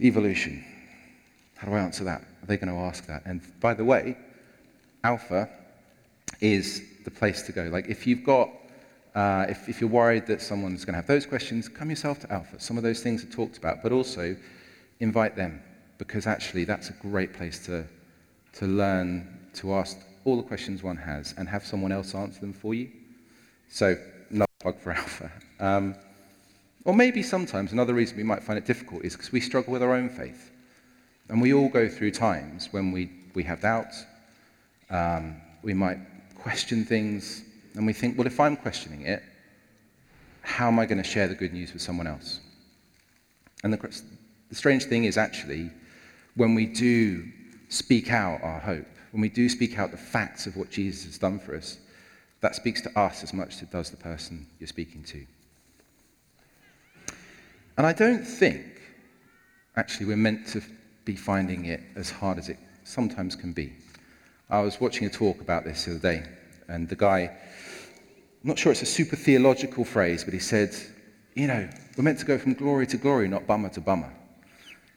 evolution. 0.00 0.64
How 1.56 1.68
do 1.68 1.74
I 1.74 1.80
answer 1.80 2.04
that? 2.04 2.20
Are 2.20 2.46
they 2.46 2.56
going 2.56 2.72
to 2.72 2.80
ask 2.82 3.06
that? 3.06 3.22
And 3.24 3.40
by 3.60 3.74
the 3.74 3.84
way, 3.84 4.16
Alpha 5.02 5.48
is 6.40 6.82
the 7.04 7.10
place 7.10 7.42
to 7.42 7.52
go. 7.52 7.64
Like, 7.64 7.88
if 7.88 8.06
you've 8.06 8.24
got, 8.24 8.50
uh, 9.14 9.46
if, 9.48 9.68
if 9.68 9.80
you're 9.80 9.90
worried 9.90 10.26
that 10.26 10.40
someone's 10.40 10.84
going 10.84 10.92
to 10.92 10.98
have 10.98 11.06
those 11.06 11.26
questions, 11.26 11.68
come 11.68 11.90
yourself 11.90 12.20
to 12.20 12.32
Alpha. 12.32 12.60
Some 12.60 12.76
of 12.76 12.84
those 12.84 13.00
things 13.00 13.24
are 13.24 13.30
talked 13.30 13.58
about, 13.58 13.82
but 13.82 13.90
also 13.90 14.36
invite 15.00 15.34
them 15.34 15.62
because 15.98 16.26
actually 16.26 16.64
that's 16.64 16.90
a 16.90 16.94
great 16.94 17.32
place 17.32 17.64
to, 17.66 17.84
to 18.52 18.66
learn 18.66 19.26
to 19.56 19.74
ask 19.74 19.98
all 20.24 20.36
the 20.36 20.42
questions 20.42 20.82
one 20.82 20.96
has 20.96 21.34
and 21.36 21.48
have 21.48 21.64
someone 21.64 21.92
else 21.92 22.14
answer 22.14 22.40
them 22.40 22.52
for 22.52 22.74
you. 22.74 22.88
So, 23.68 23.96
another 24.30 24.46
plug 24.60 24.78
for 24.78 24.92
Alpha. 25.02 25.32
Um, 25.60 25.94
or 26.84 26.94
maybe 26.94 27.22
sometimes 27.22 27.72
another 27.72 27.94
reason 27.94 28.16
we 28.16 28.22
might 28.22 28.42
find 28.42 28.58
it 28.58 28.64
difficult 28.64 29.04
is 29.04 29.14
because 29.14 29.32
we 29.32 29.40
struggle 29.40 29.72
with 29.72 29.82
our 29.82 29.92
own 29.92 30.08
faith. 30.08 30.50
And 31.28 31.42
we 31.42 31.52
all 31.52 31.68
go 31.68 31.88
through 31.88 32.12
times 32.12 32.68
when 32.70 32.92
we, 32.92 33.10
we 33.34 33.42
have 33.42 33.60
doubts. 33.60 34.04
Um, 34.90 35.36
we 35.62 35.74
might 35.74 35.98
question 36.36 36.84
things, 36.84 37.42
and 37.74 37.84
we 37.84 37.92
think, 37.92 38.16
well, 38.16 38.26
if 38.26 38.38
I'm 38.38 38.56
questioning 38.56 39.02
it, 39.02 39.22
how 40.42 40.68
am 40.68 40.78
I 40.78 40.86
going 40.86 41.02
to 41.02 41.08
share 41.08 41.26
the 41.26 41.34
good 41.34 41.52
news 41.52 41.72
with 41.72 41.82
someone 41.82 42.06
else? 42.06 42.38
And 43.64 43.72
the, 43.72 44.02
the 44.48 44.54
strange 44.54 44.84
thing 44.84 45.04
is 45.04 45.16
actually, 45.16 45.70
when 46.36 46.54
we 46.54 46.66
do 46.66 47.24
speak 47.68 48.12
out 48.12 48.40
our 48.44 48.60
hope, 48.60 48.86
when 49.16 49.22
we 49.22 49.30
do 49.30 49.48
speak 49.48 49.78
out 49.78 49.92
the 49.92 49.96
facts 49.96 50.46
of 50.46 50.58
what 50.58 50.68
Jesus 50.68 51.06
has 51.06 51.16
done 51.16 51.38
for 51.38 51.56
us, 51.56 51.78
that 52.42 52.54
speaks 52.54 52.82
to 52.82 52.98
us 52.98 53.22
as 53.22 53.32
much 53.32 53.54
as 53.54 53.62
it 53.62 53.70
does 53.70 53.88
the 53.88 53.96
person 53.96 54.46
you're 54.60 54.66
speaking 54.66 55.02
to. 55.04 55.26
And 57.78 57.86
I 57.86 57.94
don't 57.94 58.22
think, 58.22 58.66
actually, 59.74 60.04
we're 60.04 60.18
meant 60.18 60.46
to 60.48 60.60
be 61.06 61.16
finding 61.16 61.64
it 61.64 61.80
as 61.94 62.10
hard 62.10 62.36
as 62.36 62.50
it 62.50 62.58
sometimes 62.84 63.34
can 63.34 63.54
be. 63.54 63.72
I 64.50 64.60
was 64.60 64.82
watching 64.82 65.06
a 65.06 65.10
talk 65.10 65.40
about 65.40 65.64
this 65.64 65.86
the 65.86 65.92
other 65.92 66.00
day, 66.00 66.22
and 66.68 66.86
the 66.86 66.94
guy, 66.94 67.20
I'm 67.22 68.48
not 68.50 68.58
sure 68.58 68.70
it's 68.70 68.82
a 68.82 68.84
super 68.84 69.16
theological 69.16 69.86
phrase, 69.86 70.24
but 70.24 70.34
he 70.34 70.40
said, 70.40 70.76
you 71.32 71.46
know, 71.46 71.66
we're 71.96 72.04
meant 72.04 72.18
to 72.18 72.26
go 72.26 72.36
from 72.36 72.52
glory 72.52 72.86
to 72.88 72.98
glory, 72.98 73.28
not 73.28 73.46
bummer 73.46 73.70
to 73.70 73.80
bummer. 73.80 74.12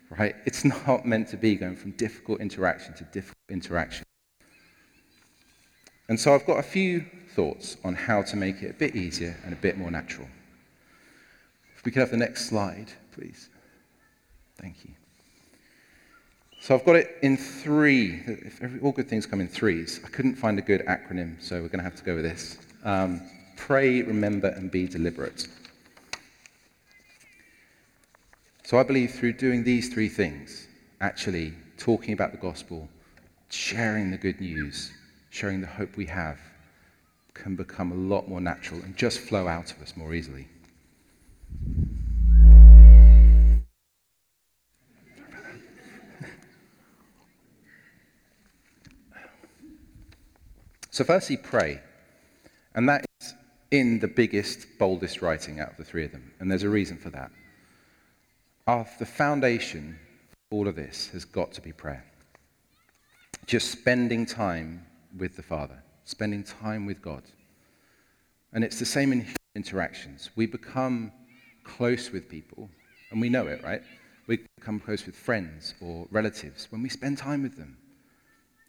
Right? 0.10 0.36
It's 0.46 0.66
not 0.88 1.06
meant 1.06 1.30
to 1.30 1.38
be 1.38 1.56
going 1.56 1.78
from 1.78 1.92
difficult 1.92 2.42
interaction 2.42 2.94
to 2.96 3.06
difficult 3.06 3.38
interaction. 3.48 4.04
And 6.10 6.20
so 6.20 6.34
I've 6.34 6.46
got 6.46 6.58
a 6.58 6.64
few 6.64 7.06
thoughts 7.36 7.78
on 7.84 7.94
how 7.94 8.24
to 8.24 8.36
make 8.36 8.64
it 8.64 8.72
a 8.72 8.74
bit 8.74 8.96
easier 8.96 9.38
and 9.46 9.54
a 9.54 9.56
bit 9.56 9.78
more 9.78 9.92
natural. 9.92 10.28
If 11.78 11.86
we 11.86 11.92
could 11.92 12.00
have 12.00 12.12
the 12.12 12.18
next 12.18 12.50
slide, 12.50 12.92
please. 13.14 13.48
Thank 14.58 14.84
you. 14.84 14.92
So 16.60 16.76
I've 16.76 16.84
got 16.84 16.98
it 16.98 17.18
in 17.22 17.38
three. 17.38 18.22
all 18.82 18.92
good 18.92 19.08
things 19.08 19.26
come 19.26 19.40
in 19.40 19.48
threes. 19.48 20.02
I 20.04 20.10
couldn't 20.10 20.36
find 20.36 20.60
a 20.60 20.62
good 20.62 20.82
acronym, 20.88 21.42
so 21.42 21.62
we're 21.62 21.70
going 21.70 21.80
to 21.80 21.84
have 21.84 21.96
to 21.96 22.04
go 22.04 22.16
with 22.16 22.26
this. 22.26 22.58
Um, 22.84 23.22
pray, 23.56 24.02
remember, 24.02 24.48
and 24.48 24.70
be 24.70 24.88
deliberate. 24.88 25.48
So 28.64 28.78
I 28.78 28.84
believe 28.84 29.12
through 29.12 29.34
doing 29.34 29.64
these 29.64 29.94
three 29.94 30.10
things, 30.10 30.68
actually 31.02 31.54
talking 31.78 32.14
about 32.14 32.32
the 32.32 32.38
gospel, 32.38 32.90
sharing 33.50 34.12
the 34.12 34.18
good 34.18 34.42
news, 34.42 34.92
sharing 35.30 35.62
the 35.62 35.68
hope 35.68 35.96
we 35.96 36.06
have, 36.08 36.40
can 37.34 37.56
become 37.56 37.92
a 37.92 37.96
lot 37.96 38.28
more 38.28 38.42
natural 38.42 38.82
and 38.82 38.96
just 38.98 39.20
flow 39.20 39.48
out 39.48 39.72
of 39.72 39.82
us 39.82 39.96
more 39.96 40.14
easily. 40.14 40.48
So, 50.92 51.06
firstly, 51.06 51.38
pray. 51.38 51.80
And 52.76 52.90
that 52.90 53.06
is 53.22 53.34
in 53.72 54.00
the 54.00 54.08
biggest, 54.08 54.68
boldest 54.78 55.22
writing 55.22 55.60
out 55.60 55.72
of 55.72 55.78
the 55.78 55.84
three 55.84 56.04
of 56.04 56.12
them. 56.12 56.34
And 56.40 56.52
there's 56.52 56.64
a 56.64 56.70
reason 56.70 56.98
for 56.98 57.10
that 57.12 57.32
Of 58.68 58.90
the 59.00 59.06
foundation 59.06 59.98
of 60.34 60.58
all 60.58 60.68
of 60.68 60.76
this 60.76 61.08
has 61.10 61.24
got 61.24 61.54
to 61.54 61.62
be 61.62 61.72
prayer. 61.72 62.04
Just 63.46 63.72
spending 63.72 64.26
time 64.26 64.86
with 65.18 65.36
the 65.36 65.44
Father, 65.44 65.82
spending 66.04 66.44
time 66.44 66.86
with 66.86 67.02
God. 67.02 67.24
And 68.54 68.64
it's 68.64 68.80
the 68.80 68.86
same 68.86 69.12
in 69.12 69.28
interactions. 69.56 70.30
We 70.36 70.46
become 70.46 71.12
close 71.64 72.12
with 72.12 72.30
people, 72.30 72.70
and 73.12 73.22
we 73.22 73.30
know 73.30 73.48
it, 73.48 73.64
right? 73.64 73.82
We 74.28 74.46
become 74.58 74.80
close 74.80 75.06
with 75.06 75.16
friends 75.16 75.74
or 75.82 76.08
relatives 76.12 76.68
when 76.72 76.82
we 76.82 76.90
spend 76.90 77.18
time 77.18 77.44
with 77.44 77.58
them. 77.58 77.78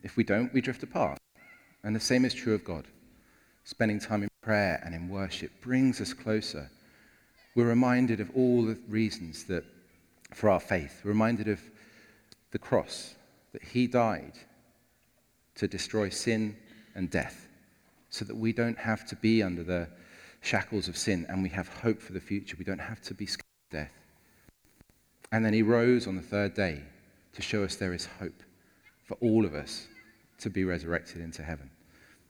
If 0.02 0.16
we 0.16 0.24
don't, 0.24 0.52
we 0.52 0.60
drift 0.60 0.82
apart. 0.82 1.18
And 1.82 1.94
the 1.94 2.00
same 2.00 2.24
is 2.24 2.34
true 2.34 2.54
of 2.54 2.64
God. 2.64 2.86
Spending 3.64 4.00
time 4.00 4.22
in 4.22 4.28
prayer 4.42 4.80
and 4.84 4.94
in 4.94 5.08
worship 5.08 5.50
brings 5.60 6.00
us 6.00 6.12
closer. 6.12 6.70
We're 7.54 7.68
reminded 7.68 8.20
of 8.20 8.30
all 8.34 8.64
the 8.64 8.78
reasons 8.88 9.44
that 9.44 9.64
for 10.32 10.48
our 10.48 10.60
faith. 10.60 11.00
We're 11.04 11.10
reminded 11.10 11.48
of 11.48 11.60
the 12.52 12.58
cross, 12.58 13.14
that 13.52 13.62
He 13.62 13.86
died 13.86 14.32
to 15.60 15.68
destroy 15.68 16.08
sin 16.08 16.56
and 16.94 17.10
death, 17.10 17.46
so 18.08 18.24
that 18.24 18.34
we 18.34 18.50
don't 18.50 18.78
have 18.78 19.06
to 19.06 19.14
be 19.16 19.42
under 19.42 19.62
the 19.62 19.86
shackles 20.40 20.88
of 20.88 20.96
sin 20.96 21.26
and 21.28 21.42
we 21.42 21.50
have 21.50 21.68
hope 21.68 22.00
for 22.00 22.14
the 22.14 22.20
future. 22.20 22.56
We 22.58 22.64
don't 22.64 22.78
have 22.78 23.02
to 23.02 23.14
be 23.14 23.26
scared 23.26 23.44
of 23.70 23.78
death. 23.78 23.92
And 25.32 25.44
then 25.44 25.52
He 25.52 25.60
rose 25.60 26.06
on 26.06 26.16
the 26.16 26.22
third 26.22 26.54
day 26.54 26.82
to 27.34 27.42
show 27.42 27.62
us 27.62 27.76
there 27.76 27.92
is 27.92 28.06
hope 28.18 28.42
for 29.04 29.18
all 29.20 29.44
of 29.44 29.54
us 29.54 29.86
to 30.38 30.48
be 30.48 30.64
resurrected 30.64 31.20
into 31.20 31.42
heaven. 31.42 31.70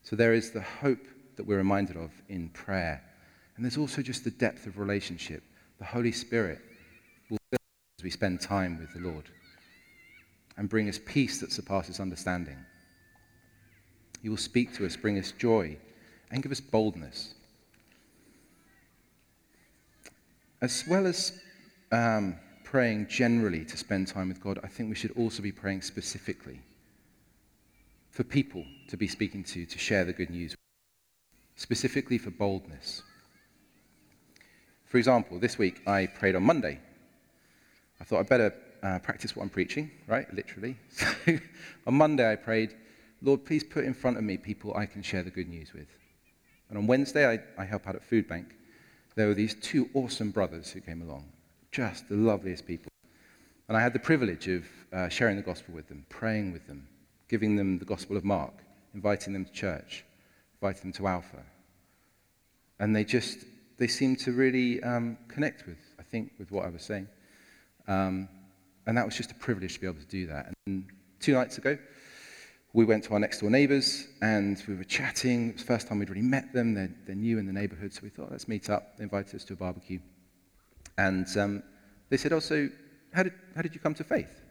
So 0.03 0.17
there 0.17 0.35
is 0.35 0.51
the 0.51 0.61
hope 0.61 1.07
that 1.37 1.47
we're 1.47 1.59
reminded 1.59 1.97
of 1.97 2.11
in 2.29 2.49
prayer. 2.49 3.01
And 3.55 3.65
there's 3.65 3.79
also 3.79 4.03
just 4.03 4.25
the 4.25 4.33
depth 4.33 4.67
of 4.67 4.77
relationship. 4.77 5.45
The 5.79 5.85
Holy 5.85 6.11
Spirit 6.11 6.59
will 7.31 7.39
as 7.53 8.03
we 8.03 8.11
spend 8.11 8.41
time 8.41 8.77
with 8.81 8.93
the 8.93 9.09
Lord 9.09 9.27
and 10.57 10.69
bring 10.69 10.89
us 10.89 10.99
peace 11.07 11.39
that 11.39 11.53
surpasses 11.53 12.01
understanding. 12.01 12.57
He 14.23 14.29
will 14.29 14.37
speak 14.37 14.75
to 14.75 14.87
us, 14.87 14.97
bring 14.97 15.19
us 15.19 15.33
joy, 15.33 15.77
and 16.31 16.43
give 16.43 16.53
us 16.53 16.61
boldness. 16.61 17.35
As 20.61 20.85
well 20.87 21.07
as 21.07 21.41
um, 21.91 22.37
praying 22.65 23.09
generally 23.09 23.65
to 23.65 23.77
spend 23.77 24.09
time 24.09 24.29
with 24.29 24.43
God, 24.43 24.61
I 24.63 24.69
think 24.69 24.91
we 24.91 24.95
should 24.95 25.17
also 25.17 25.43
be 25.43 25.53
praying 25.53 25.83
specifically 25.83 26.61
for 28.11 28.25
people 28.25 28.65
to 28.89 28.97
be 28.97 29.09
speaking 29.09 29.43
to, 29.45 29.65
to 29.65 29.79
share 29.79 30.05
the 30.05 30.13
good 30.13 30.31
news, 30.31 30.55
specifically 31.57 32.19
for 32.19 32.31
boldness. 32.31 33.03
For 34.85 34.99
example, 34.99 35.39
this 35.39 35.57
week 35.57 35.81
I 35.87 36.07
prayed 36.07 36.35
on 36.35 36.43
Monday 36.43 36.81
I 38.01 38.05
thought 38.05 38.21
I'd 38.21 38.29
better 38.29 38.55
uh, 38.83 38.99
practice 39.01 39.37
what 39.37 39.43
I'm 39.43 39.51
preaching, 39.51 39.91
right? 40.07 40.33
Literally. 40.33 40.77
So 41.27 41.39
on 41.87 41.95
Monday, 41.95 42.31
I 42.31 42.37
prayed, 42.37 42.75
Lord, 43.23 43.45
please 43.45 43.63
put 43.63 43.85
in 43.85 43.95
front 43.95 44.17
of 44.17 44.25
me 44.25 44.37
people 44.37 44.75
I 44.75 44.87
can 44.87 45.03
share 45.03 45.23
the 45.23 45.31
good 45.31 45.49
news 45.49 45.73
with. 45.73 45.89
And 46.69 46.79
on 46.79 46.87
Wednesday, 46.87 47.29
I, 47.29 47.63
I 47.63 47.65
help 47.65 47.87
out 47.87 47.97
at 47.97 48.05
Food 48.05 48.29
Bank. 48.29 48.55
There 49.17 49.27
were 49.27 49.35
these 49.35 49.55
two 49.55 49.91
awesome 49.93 50.31
brothers 50.31 50.71
who 50.71 50.81
came 50.81 51.03
along, 51.03 51.29
just 51.73 52.09
the 52.09 52.17
loveliest 52.17 52.67
people. 52.67 52.91
And 53.69 53.77
I 53.77 53.81
had 53.81 53.93
the 53.93 53.99
privilege 53.99 54.49
of 54.49 54.65
uh, 54.93 55.09
sharing 55.09 55.37
the 55.37 55.43
gospel 55.43 55.75
with 55.75 55.89
them, 55.89 56.07
praying 56.09 56.53
with 56.53 56.67
them, 56.67 56.89
giving 57.29 57.57
them 57.57 57.79
the 57.79 57.85
gospel 57.85 58.17
of 58.17 58.25
Mark, 58.25 58.55
inviting 58.95 59.33
them 59.33 59.45
to 59.45 59.53
church, 59.53 60.05
inviting 60.61 60.83
them 60.83 60.93
to 60.93 61.07
Alpha. 61.07 61.43
And 62.79 62.97
they 62.97 63.05
just, 63.05 63.45
they 63.79 63.87
seemed 63.87 64.19
to 64.21 64.33
really 64.33 64.83
um, 64.83 65.19
connect 65.29 65.67
with, 65.67 65.79
I 65.99 66.03
think, 66.03 66.33
with 66.39 66.51
what 66.51 66.65
I 66.65 66.71
was 66.71 66.83
saying. 66.83 67.09
Um, 67.87 68.29
and 68.87 68.97
that 68.97 69.05
was 69.05 69.17
just 69.17 69.31
a 69.31 69.35
privilege 69.35 69.75
to 69.75 69.81
be 69.81 69.87
able 69.87 70.01
to 70.01 70.07
do 70.07 70.27
that. 70.29 70.53
And 70.67 70.89
two 71.21 71.35
nights 71.35 71.59
ago, 71.59 71.77
we 72.73 72.85
went 72.85 73.03
to 73.05 73.15
our 73.15 73.19
next 73.19 73.41
door 73.41 73.51
neighbours 73.51 74.07
and 74.23 74.63
we 74.69 74.77
were 74.77 74.85
chatting. 74.85 75.51
It 75.51 75.53
was 75.55 75.63
the 75.63 75.67
first 75.67 75.89
time 75.89 75.99
we'd 75.99 76.09
really 76.09 76.23
met 76.23 76.53
them. 76.53 76.75
They're, 76.75 76.95
they're 77.07 77.17
new 77.17 77.39
in 77.39 77.47
the 77.47 77.53
neighbourhood, 77.53 77.93
so 77.93 78.01
we 78.03 78.11
thought, 78.11 78.31
let's 78.31 78.47
meet 78.47 78.71
up. 78.71 78.97
They 78.97 79.05
invited 79.05 79.35
us 79.35 79.45
to 79.45 79.55
a 79.55 79.57
barbecue. 79.57 79.99
And 80.97 81.27
um, 81.37 81.63
they 82.11 82.17
said, 82.17 82.33
also, 82.33 82.69
oh, 82.69 82.69
how 83.13 83.25
did, 83.25 83.33
how 83.57 83.63
did 83.63 83.75
you 83.75 83.81
come 83.81 83.95
to 83.95 84.05
faith? 84.05 84.43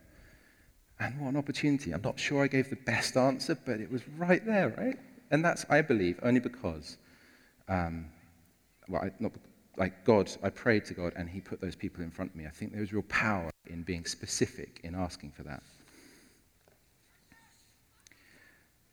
And 0.99 1.19
what 1.21 1.29
an 1.29 1.37
opportunity. 1.37 1.93
I'm 1.93 2.01
not 2.01 2.19
sure 2.19 2.43
I 2.43 2.47
gave 2.47 2.69
the 2.69 2.75
best 2.75 3.15
answer, 3.15 3.57
but 3.65 3.79
it 3.79 3.89
was 3.89 4.01
right 4.17 4.45
there, 4.45 4.75
right? 4.77 4.97
And 5.31 5.45
that's, 5.45 5.65
I 5.69 5.81
believe, 5.81 6.19
only 6.23 6.41
because, 6.41 6.97
um, 7.69 8.07
well, 8.89 9.03
I, 9.03 9.11
not 9.19 9.31
like 9.77 10.03
God, 10.03 10.29
I 10.43 10.49
prayed 10.49 10.83
to 10.85 10.93
God 10.93 11.13
and 11.15 11.29
He 11.29 11.39
put 11.39 11.61
those 11.61 11.75
people 11.75 12.03
in 12.03 12.11
front 12.11 12.31
of 12.31 12.35
me. 12.35 12.45
I 12.45 12.49
think 12.49 12.73
there 12.73 12.81
was 12.81 12.91
real 12.91 13.03
power 13.03 13.49
in 13.67 13.83
being 13.83 14.03
specific 14.03 14.81
in 14.83 14.93
asking 14.93 15.31
for 15.31 15.43
that. 15.43 15.63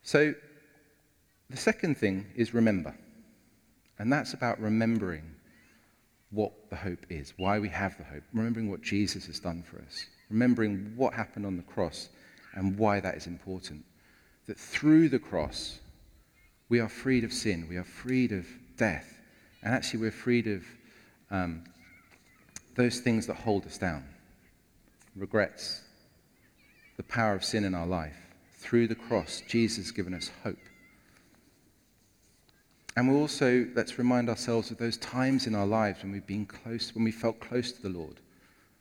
So, 0.06 0.36
the 1.50 1.56
second 1.56 1.98
thing 1.98 2.26
is 2.36 2.54
remember. 2.54 2.94
And 3.98 4.12
that's 4.12 4.34
about 4.34 4.60
remembering 4.60 5.34
what 6.30 6.52
the 6.70 6.76
hope 6.76 7.04
is, 7.10 7.34
why 7.38 7.58
we 7.58 7.68
have 7.70 7.98
the 7.98 8.04
hope, 8.04 8.22
remembering 8.32 8.70
what 8.70 8.82
Jesus 8.82 9.26
has 9.26 9.40
done 9.40 9.64
for 9.64 9.78
us, 9.78 10.06
remembering 10.30 10.92
what 10.94 11.12
happened 11.12 11.44
on 11.44 11.56
the 11.56 11.64
cross 11.64 12.08
and 12.54 12.78
why 12.78 13.00
that 13.00 13.16
is 13.16 13.26
important. 13.26 13.84
That 14.46 14.56
through 14.56 15.08
the 15.08 15.18
cross, 15.18 15.80
we 16.68 16.78
are 16.78 16.88
freed 16.88 17.24
of 17.24 17.32
sin, 17.32 17.66
we 17.68 17.76
are 17.76 17.84
freed 17.84 18.30
of 18.30 18.46
death, 18.76 19.12
and 19.64 19.74
actually, 19.74 19.98
we're 20.02 20.12
freed 20.12 20.46
of 20.46 20.64
um, 21.32 21.64
those 22.76 23.00
things 23.00 23.26
that 23.26 23.34
hold 23.34 23.66
us 23.66 23.76
down 23.76 24.04
regrets, 25.16 25.80
the 26.96 27.02
power 27.02 27.34
of 27.34 27.44
sin 27.44 27.64
in 27.64 27.74
our 27.74 27.86
life. 27.86 28.25
Through 28.56 28.88
the 28.88 28.94
cross, 28.94 29.42
Jesus 29.46 29.76
has 29.76 29.90
given 29.92 30.14
us 30.14 30.30
hope. 30.42 30.58
And 32.96 33.08
we 33.08 33.14
also, 33.14 33.66
let's 33.74 33.98
remind 33.98 34.30
ourselves 34.30 34.70
of 34.70 34.78
those 34.78 34.96
times 34.96 35.46
in 35.46 35.54
our 35.54 35.66
lives 35.66 36.02
when 36.02 36.12
we've 36.12 36.26
been 36.26 36.46
close, 36.46 36.94
when 36.94 37.04
we 37.04 37.12
felt 37.12 37.38
close 37.40 37.70
to 37.72 37.82
the 37.82 37.90
Lord. 37.90 38.20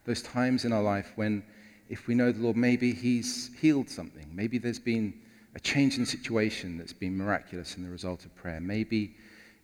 Those 0.06 0.22
times 0.22 0.64
in 0.64 0.72
our 0.72 0.82
life 0.82 1.12
when, 1.16 1.44
if 1.90 2.08
we 2.08 2.16
know 2.16 2.32
the 2.32 2.42
Lord, 2.42 2.56
maybe 2.56 2.94
He's 2.94 3.52
healed 3.60 3.90
something. 3.90 4.26
Maybe 4.34 4.58
there's 4.58 4.80
been 4.80 5.14
a 5.56 5.60
change 5.60 5.98
in 5.98 6.06
situation 6.06 6.78
that's 6.78 6.94
been 6.94 7.18
miraculous 7.18 7.76
in 7.76 7.84
the 7.84 7.90
result 7.90 8.24
of 8.24 8.34
prayer. 8.36 8.62
Maybe 8.62 9.16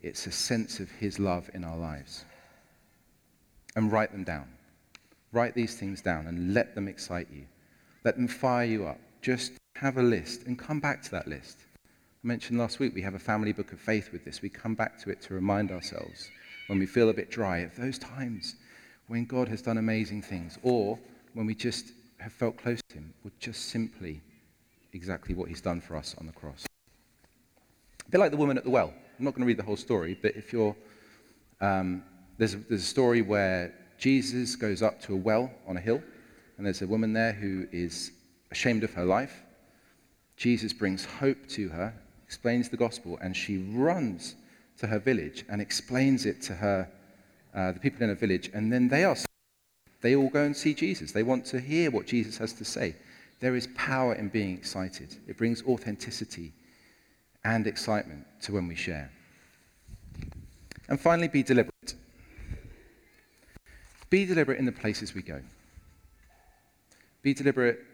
it's 0.01 0.27
a 0.27 0.31
sense 0.31 0.81
of 0.81 0.91
His 0.91 1.17
love 1.17 1.49
in 1.53 1.63
our 1.63 1.77
lives. 1.77 2.25
And 3.77 3.89
write 3.89 4.11
them 4.11 4.25
down. 4.25 4.49
Write 5.31 5.55
these 5.55 5.75
things 5.75 6.01
down 6.01 6.27
and 6.27 6.53
let 6.53 6.75
them 6.75 6.89
excite 6.89 7.27
you. 7.33 7.45
Let 8.03 8.17
them 8.17 8.27
fire 8.27 8.65
you 8.65 8.85
up. 8.85 8.99
Just 9.21 9.53
have 9.81 9.97
a 9.97 10.03
list 10.03 10.43
and 10.45 10.59
come 10.59 10.79
back 10.79 11.01
to 11.01 11.09
that 11.09 11.27
list. 11.27 11.57
I 12.23 12.27
mentioned 12.27 12.59
last 12.59 12.77
week 12.77 12.93
we 12.93 13.01
have 13.01 13.15
a 13.15 13.19
family 13.19 13.51
book 13.51 13.73
of 13.73 13.79
faith 13.79 14.11
with 14.11 14.23
this. 14.23 14.39
We 14.39 14.47
come 14.47 14.75
back 14.75 15.01
to 15.01 15.09
it 15.09 15.23
to 15.23 15.33
remind 15.33 15.71
ourselves 15.71 16.29
when 16.67 16.77
we 16.77 16.85
feel 16.85 17.09
a 17.09 17.13
bit 17.13 17.31
dry 17.31 17.57
of 17.59 17.75
those 17.75 17.97
times 17.97 18.57
when 19.07 19.25
God 19.25 19.47
has 19.47 19.59
done 19.59 19.79
amazing 19.79 20.21
things 20.21 20.59
or 20.61 20.99
when 21.33 21.47
we 21.47 21.55
just 21.55 21.93
have 22.19 22.31
felt 22.31 22.57
close 22.57 22.79
to 22.89 22.95
Him 22.95 23.11
or 23.25 23.31
just 23.39 23.69
simply 23.69 24.21
exactly 24.93 25.33
what 25.33 25.49
He's 25.49 25.61
done 25.61 25.81
for 25.81 25.95
us 25.95 26.13
on 26.19 26.27
the 26.27 26.33
cross. 26.33 26.63
A 28.05 28.11
bit 28.11 28.19
like 28.19 28.29
the 28.29 28.37
woman 28.37 28.59
at 28.59 28.63
the 28.63 28.69
well. 28.69 28.93
I'm 29.17 29.25
not 29.25 29.33
going 29.33 29.41
to 29.41 29.47
read 29.47 29.57
the 29.57 29.63
whole 29.63 29.77
story, 29.77 30.15
but 30.21 30.35
if 30.35 30.53
you're, 30.53 30.75
um, 31.59 32.03
there's, 32.37 32.53
a, 32.53 32.57
there's 32.57 32.83
a 32.83 32.85
story 32.85 33.23
where 33.23 33.73
Jesus 33.97 34.55
goes 34.55 34.83
up 34.83 35.01
to 35.01 35.13
a 35.13 35.17
well 35.17 35.51
on 35.67 35.75
a 35.75 35.81
hill, 35.81 36.03
and 36.57 36.67
there's 36.67 36.83
a 36.83 36.87
woman 36.87 37.13
there 37.13 37.33
who 37.33 37.67
is 37.71 38.11
ashamed 38.51 38.83
of 38.83 38.93
her 38.93 39.05
life. 39.05 39.41
Jesus 40.41 40.73
brings 40.73 41.05
hope 41.05 41.47
to 41.49 41.69
her, 41.69 41.93
explains 42.25 42.67
the 42.67 42.75
gospel, 42.75 43.15
and 43.21 43.37
she 43.37 43.59
runs 43.59 44.33
to 44.79 44.87
her 44.87 44.97
village 44.97 45.45
and 45.47 45.61
explains 45.61 46.25
it 46.25 46.41
to 46.41 46.55
her, 46.55 46.89
uh, 47.53 47.73
the 47.73 47.79
people 47.79 48.01
in 48.01 48.09
her 48.09 48.15
village, 48.15 48.49
and 48.51 48.73
then 48.73 48.87
they 48.87 49.03
are. 49.03 49.15
They 50.01 50.15
all 50.15 50.29
go 50.29 50.43
and 50.43 50.57
see 50.57 50.73
Jesus. 50.73 51.11
They 51.11 51.21
want 51.21 51.45
to 51.45 51.59
hear 51.59 51.91
what 51.91 52.07
Jesus 52.07 52.39
has 52.39 52.53
to 52.53 52.65
say. 52.65 52.95
There 53.39 53.55
is 53.55 53.67
power 53.75 54.15
in 54.15 54.29
being 54.29 54.57
excited. 54.57 55.15
It 55.27 55.37
brings 55.37 55.61
authenticity 55.61 56.53
and 57.43 57.67
excitement 57.67 58.25
to 58.41 58.53
when 58.53 58.67
we 58.67 58.73
share. 58.73 59.11
And 60.89 60.99
finally, 60.99 61.27
be 61.27 61.43
deliberate. 61.43 61.93
Be 64.09 64.25
deliberate 64.25 64.57
in 64.57 64.65
the 64.65 64.71
places 64.71 65.13
we 65.13 65.21
go. 65.21 65.39
Be 67.21 67.35
deliberate 67.35 67.85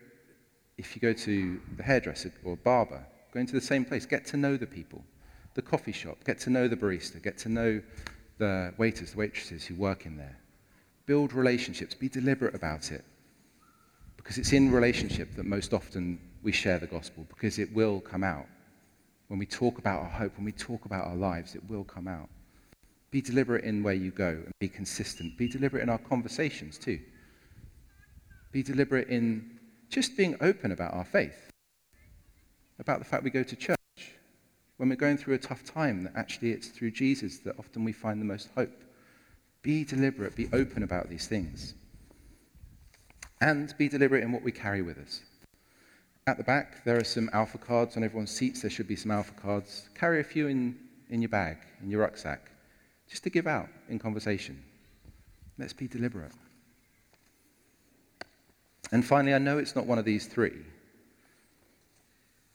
if 0.77 0.95
you 0.95 1.01
go 1.01 1.13
to 1.13 1.59
the 1.75 1.83
hairdresser 1.83 2.31
or 2.43 2.55
barber, 2.57 3.05
go 3.33 3.39
into 3.39 3.53
the 3.53 3.61
same 3.61 3.83
place. 3.83 4.05
Get 4.05 4.25
to 4.27 4.37
know 4.37 4.57
the 4.57 4.67
people. 4.67 5.03
The 5.55 5.61
coffee 5.61 5.91
shop, 5.91 6.17
get 6.23 6.39
to 6.41 6.51
know 6.51 6.67
the 6.67 6.77
barista, 6.77 7.21
get 7.21 7.37
to 7.39 7.49
know 7.49 7.81
the 8.37 8.73
waiters, 8.77 9.11
the 9.11 9.17
waitresses 9.17 9.65
who 9.65 9.73
work 9.75 10.05
in 10.05 10.15
there. 10.15 10.37
Build 11.07 11.33
relationships. 11.33 11.95
Be 11.95 12.09
deliberate 12.09 12.53
about 12.53 12.91
it. 12.91 13.03
Because 14.17 14.37
it's 14.37 14.53
in 14.53 14.71
relationship 14.71 15.35
that 15.35 15.45
most 15.45 15.73
often 15.73 16.19
we 16.43 16.51
share 16.51 16.77
the 16.77 16.85
gospel, 16.85 17.25
because 17.27 17.57
it 17.57 17.73
will 17.73 17.99
come 17.99 18.23
out. 18.23 18.45
When 19.29 19.39
we 19.39 19.45
talk 19.45 19.79
about 19.79 20.01
our 20.01 20.09
hope, 20.09 20.37
when 20.37 20.45
we 20.45 20.51
talk 20.51 20.85
about 20.85 21.07
our 21.07 21.15
lives, 21.15 21.55
it 21.55 21.67
will 21.67 21.83
come 21.83 22.07
out. 22.07 22.29
Be 23.09 23.21
deliberate 23.21 23.63
in 23.63 23.81
where 23.83 23.93
you 23.93 24.11
go 24.11 24.29
and 24.29 24.51
be 24.59 24.67
consistent. 24.67 25.37
Be 25.37 25.47
deliberate 25.47 25.81
in 25.81 25.89
our 25.89 25.97
conversations 25.97 26.77
too. 26.77 26.99
Be 28.51 28.61
deliberate 28.61 29.07
in 29.07 29.56
just 29.89 30.17
being 30.17 30.35
open 30.41 30.71
about 30.71 30.93
our 30.93 31.05
faith, 31.05 31.51
about 32.79 32.99
the 32.99 33.05
fact 33.05 33.23
we 33.23 33.29
go 33.29 33.43
to 33.43 33.55
church. 33.55 33.77
When 34.77 34.89
we're 34.89 34.95
going 34.95 35.17
through 35.17 35.35
a 35.35 35.39
tough 35.39 35.63
time, 35.63 36.03
that 36.03 36.13
actually 36.15 36.51
it's 36.51 36.67
through 36.67 36.91
Jesus 36.91 37.39
that 37.39 37.57
often 37.57 37.83
we 37.83 37.91
find 37.91 38.21
the 38.21 38.25
most 38.25 38.49
hope. 38.55 38.83
Be 39.63 39.83
deliberate, 39.83 40.35
be 40.35 40.49
open 40.53 40.83
about 40.83 41.09
these 41.09 41.27
things. 41.27 41.73
And 43.41 43.73
be 43.77 43.89
deliberate 43.89 44.23
in 44.23 44.31
what 44.31 44.43
we 44.43 44.51
carry 44.51 44.81
with 44.81 44.97
us. 44.97 45.21
At 46.27 46.37
the 46.37 46.43
back, 46.43 46.83
there 46.83 46.97
are 46.97 47.03
some 47.03 47.29
alpha 47.33 47.57
cards. 47.57 47.95
On 47.95 48.03
everyone's 48.03 48.31
seats, 48.31 48.61
there 48.61 48.69
should 48.69 48.87
be 48.87 48.95
some 48.95 49.11
alpha 49.11 49.33
cards. 49.33 49.89
Carry 49.95 50.19
a 50.19 50.23
few 50.23 50.47
in, 50.47 50.77
in 51.09 51.21
your 51.21 51.29
bag, 51.29 51.57
in 51.81 51.89
your 51.89 52.01
rucksack, 52.01 52.51
just 53.09 53.23
to 53.23 53.29
give 53.29 53.47
out 53.47 53.69
in 53.87 53.97
conversation. 53.97 54.61
Let's 55.57 55.73
be 55.73 55.87
deliberate. 55.87 56.33
And 58.91 59.05
finally, 59.05 59.33
I 59.33 59.37
know 59.37 59.57
it's 59.57 59.75
not 59.75 59.85
one 59.85 59.97
of 59.97 60.05
these 60.05 60.27
three, 60.27 60.57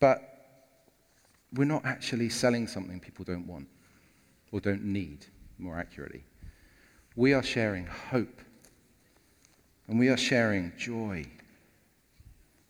but 0.01 0.21
we're 1.53 1.65
not 1.65 1.85
actually 1.85 2.31
selling 2.31 2.67
something 2.67 2.99
people 3.01 3.25
don't 3.25 3.47
want 3.47 3.69
or 4.51 4.61
don't 4.61 4.85
need, 4.85 5.27
more 5.59 5.79
accurately. 5.79 6.25
We 7.17 7.35
are 7.35 7.43
sharing 7.43 7.87
hope 7.87 8.41
and 9.89 9.99
we 9.99 10.09
are 10.09 10.17
sharing 10.17 10.73
joy. 10.79 11.27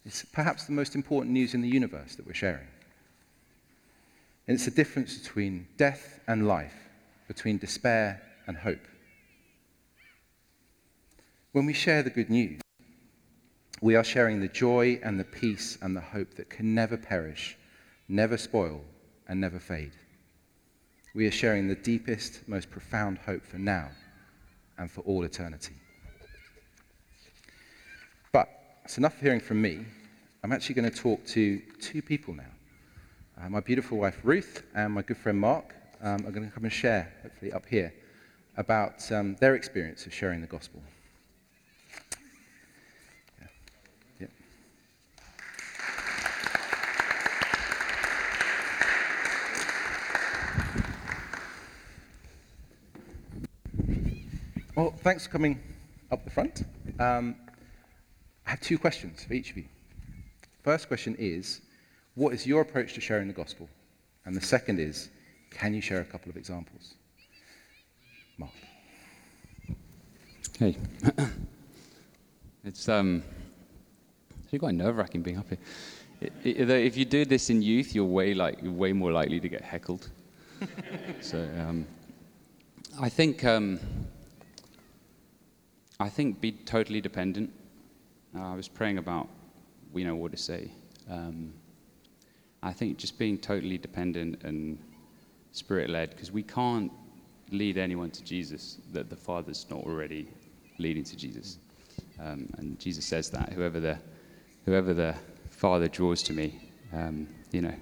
It's 0.04 0.25
perhaps 0.25 0.64
the 0.64 0.73
most 0.73 0.97
important 0.97 1.33
news 1.33 1.54
in 1.54 1.62
the 1.62 1.69
universe 1.69 2.16
that 2.16 2.26
we're 2.26 2.35
sharing. 2.35 2.66
And 4.49 4.57
it's 4.57 4.64
the 4.64 4.73
difference 4.73 5.16
between 5.16 5.69
death 5.76 6.19
and 6.26 6.49
life, 6.49 6.75
between 7.28 7.59
despair 7.59 8.21
and 8.49 8.57
hope. 8.57 8.85
When 11.52 11.66
we 11.66 11.73
share 11.73 12.02
the 12.02 12.11
good 12.11 12.31
news, 12.31 12.61
we 13.83 13.97
are 13.97 14.05
sharing 14.05 14.41
the 14.41 14.49
joy 14.49 14.99
and 15.03 15.19
the 15.19 15.25
peace 15.25 15.77
and 15.83 15.97
the 15.97 16.01
hope 16.01 16.35
that 16.35 16.49
can 16.49 16.73
never 16.73 16.97
perish, 16.97 17.59
never 18.09 18.39
spoil, 18.39 18.81
and 19.27 19.41
never 19.41 19.59
fade. 19.59 19.91
We 21.15 21.27
are 21.27 21.33
sharing 21.33 21.67
the 21.67 21.75
deepest, 21.75 22.49
most 22.49 22.71
profound 22.71 23.19
hope 23.19 23.45
for 23.45 23.59
now 23.59 23.91
and 24.79 24.89
for 24.89 25.01
all 25.01 25.25
eternity. 25.25 25.75
But 28.33 28.49
it's 28.85 28.99
enough 28.99 29.21
hearing 29.21 29.41
from 29.41 29.61
me. 29.61 29.85
I'm 30.45 30.53
actually 30.53 30.77
going 30.77 30.91
to 30.91 30.97
talk 30.97 31.27
to 31.27 31.61
two 31.81 32.03
people 32.03 32.35
now. 32.35 32.45
Uh, 33.37 33.49
my 33.49 33.61
beautiful 33.61 33.99
wife 33.99 34.21
Ruth 34.23 34.62
and 34.77 34.93
my 34.93 35.03
good 35.03 35.17
friend 35.17 35.39
Mark 35.39 35.75
um, 36.00 36.25
are 36.25 36.30
going 36.30 36.47
to 36.47 36.54
come 36.54 36.65
and 36.65 36.73
share, 36.73 37.13
hopefully 37.25 37.52
up 37.52 37.67
here, 37.67 37.93
about 38.56 39.11
um, 39.11 39.35
their 39.41 39.56
experience 39.56 40.06
of 40.06 40.15
sharing 40.15 40.41
the 40.41 40.47
gospel. 40.47 40.80
Well, 54.82 54.95
thanks 55.04 55.26
for 55.26 55.30
coming 55.30 55.60
up 56.10 56.25
the 56.25 56.30
front. 56.30 56.64
Um, 56.99 57.36
I 58.45 58.50
have 58.50 58.60
two 58.60 58.78
questions 58.78 59.23
for 59.23 59.32
each 59.32 59.52
of 59.52 59.56
you. 59.56 59.66
First 60.64 60.88
question 60.88 61.14
is 61.21 61.60
What 62.16 62.34
is 62.34 62.49
your 62.49 62.62
approach 62.62 62.95
to 62.95 63.00
sharing 63.00 63.28
the 63.28 63.32
gospel? 63.32 63.68
And 64.25 64.34
the 64.34 64.40
second 64.40 64.80
is 64.80 65.08
Can 65.52 65.73
you 65.73 65.80
share 65.80 66.00
a 66.00 66.04
couple 66.04 66.30
of 66.30 66.36
examples? 66.36 66.95
Mark. 68.38 68.50
Hey. 70.58 70.76
it's 72.64 72.88
um, 72.88 73.23
it's 74.50 74.58
quite 74.58 74.75
nerve 74.75 74.97
wracking 74.97 75.23
being 75.23 75.38
up 75.38 75.47
here. 75.49 76.32
if 76.42 76.97
you 76.97 77.04
do 77.04 77.25
this 77.25 77.50
in 77.50 77.62
youth, 77.62 77.95
you're 77.95 78.04
way, 78.04 78.34
like, 78.34 78.60
you're 78.60 78.73
way 78.73 78.92
more 78.92 79.12
likely 79.12 79.38
to 79.38 79.49
get 79.49 79.62
heckled. 79.62 80.10
so 81.21 81.38
um, 81.38 81.86
I 83.00 83.08
think. 83.08 83.45
Um, 83.45 83.78
I 86.02 86.08
think 86.08 86.41
be 86.41 86.50
totally 86.50 87.00
dependent. 87.00 87.52
Uh, 88.36 88.52
I 88.52 88.56
was 88.56 88.67
praying 88.67 88.99
about, 88.99 89.28
you 89.95 90.04
know, 90.04 90.17
what 90.17 90.32
to 90.32 90.36
say. 90.36 90.73
Um, 91.08 91.52
I 92.60 92.73
think 92.73 92.99
just 92.99 93.21
being 93.21 93.38
totally 93.38 93.78
dependent 93.78 94.43
and 94.43 94.80
spirit 95.52 95.91
led, 95.91 96.10
because 96.10 96.32
we 96.32 96.43
can't 96.43 96.91
lead 97.52 97.78
anyone 97.78 98.10
to 98.10 98.25
Jesus 98.25 98.78
that 98.93 99.10
the 99.10 99.15
Father's 99.15 99.65
not 99.71 99.84
already 99.84 100.26
leading 100.78 101.04
to 101.04 101.17
Jesus. 101.17 101.58
Um, 102.19 102.49
and 102.58 102.80
Jesus 102.80 103.06
says 103.06 103.30
that 103.30 103.52
whoever 103.52 103.78
the, 103.78 103.97
whoever 104.65 104.93
the 104.95 105.15
Father 105.50 105.86
draws 105.86 106.21
to 106.25 106.32
me, 106.32 106.69
um, 106.93 107.28
you 107.52 107.62
know, 107.62 107.76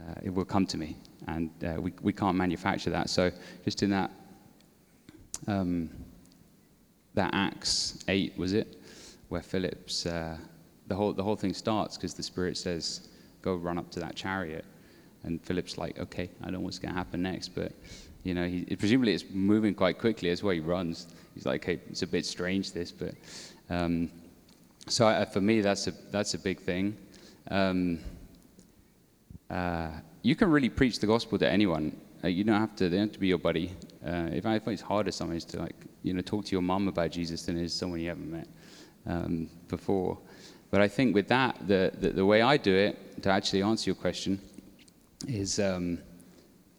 uh, 0.00 0.14
it 0.22 0.34
will 0.34 0.44
come 0.44 0.66
to 0.66 0.76
me. 0.76 0.98
And 1.28 1.50
uh, 1.64 1.80
we, 1.80 1.94
we 2.02 2.12
can't 2.12 2.36
manufacture 2.36 2.90
that. 2.90 3.08
So 3.08 3.30
just 3.64 3.82
in 3.82 3.88
that, 3.88 4.10
um, 5.46 5.88
that 7.14 7.30
Acts 7.32 8.02
8, 8.08 8.36
was 8.38 8.52
it? 8.52 8.80
Where 9.28 9.42
Philip's, 9.42 10.06
uh, 10.06 10.36
the, 10.86 10.94
whole, 10.94 11.12
the 11.12 11.22
whole 11.22 11.36
thing 11.36 11.54
starts 11.54 11.96
because 11.96 12.14
the 12.14 12.22
Spirit 12.22 12.56
says, 12.56 13.08
go 13.42 13.54
run 13.54 13.78
up 13.78 13.90
to 13.92 14.00
that 14.00 14.14
chariot. 14.14 14.64
And 15.24 15.40
Philip's 15.42 15.78
like, 15.78 15.98
okay, 15.98 16.30
I 16.40 16.44
don't 16.44 16.54
know 16.54 16.60
what's 16.60 16.78
going 16.78 16.92
to 16.92 16.98
happen 16.98 17.22
next. 17.22 17.48
But, 17.48 17.72
you 18.24 18.34
know, 18.34 18.46
he, 18.46 18.64
presumably 18.76 19.14
it's 19.14 19.24
moving 19.30 19.74
quite 19.74 19.98
quickly. 19.98 20.28
That's 20.28 20.42
why 20.42 20.54
he 20.54 20.60
runs. 20.60 21.06
He's 21.34 21.46
like, 21.46 21.62
okay, 21.62 21.80
it's 21.88 22.02
a 22.02 22.06
bit 22.06 22.26
strange, 22.26 22.72
this. 22.72 22.90
But 22.90 23.14
um, 23.70 24.10
so 24.88 25.06
I, 25.06 25.24
for 25.24 25.40
me, 25.40 25.60
that's 25.60 25.86
a, 25.86 25.92
that's 26.10 26.34
a 26.34 26.38
big 26.38 26.60
thing. 26.60 26.96
Um, 27.50 28.00
uh, 29.50 29.90
you 30.22 30.34
can 30.34 30.50
really 30.50 30.68
preach 30.68 30.98
the 30.98 31.06
gospel 31.06 31.38
to 31.38 31.48
anyone. 31.48 31.96
Uh, 32.24 32.28
you 32.28 32.44
don't 32.44 32.58
have 32.58 32.74
to, 32.76 32.88
they 32.88 32.96
don't 32.96 33.06
have 33.08 33.12
to 33.12 33.18
be 33.18 33.28
your 33.28 33.38
buddy. 33.38 33.72
Uh, 34.04 34.28
if 34.32 34.46
I 34.46 34.58
find 34.58 34.74
it's 34.74 34.82
harder 34.82 35.10
sometimes 35.10 35.44
to 35.46 35.60
like 35.60 35.76
you 36.02 36.12
know, 36.12 36.20
talk 36.20 36.44
to 36.46 36.52
your 36.52 36.62
mum 36.62 36.88
about 36.88 37.10
Jesus 37.10 37.44
than 37.46 37.56
it 37.58 37.64
is 37.64 37.74
someone 37.74 38.00
you 38.00 38.08
haven't 38.08 38.30
met 38.30 38.48
um, 39.06 39.48
before. 39.68 40.18
But 40.70 40.80
I 40.80 40.88
think 40.88 41.14
with 41.14 41.28
that, 41.28 41.56
the, 41.66 41.92
the, 41.98 42.10
the, 42.10 42.26
way 42.26 42.42
I 42.42 42.56
do 42.56 42.74
it, 42.74 43.22
to 43.22 43.30
actually 43.30 43.62
answer 43.62 43.90
your 43.90 43.94
question, 43.94 44.40
is 45.28 45.58
um, 45.60 45.98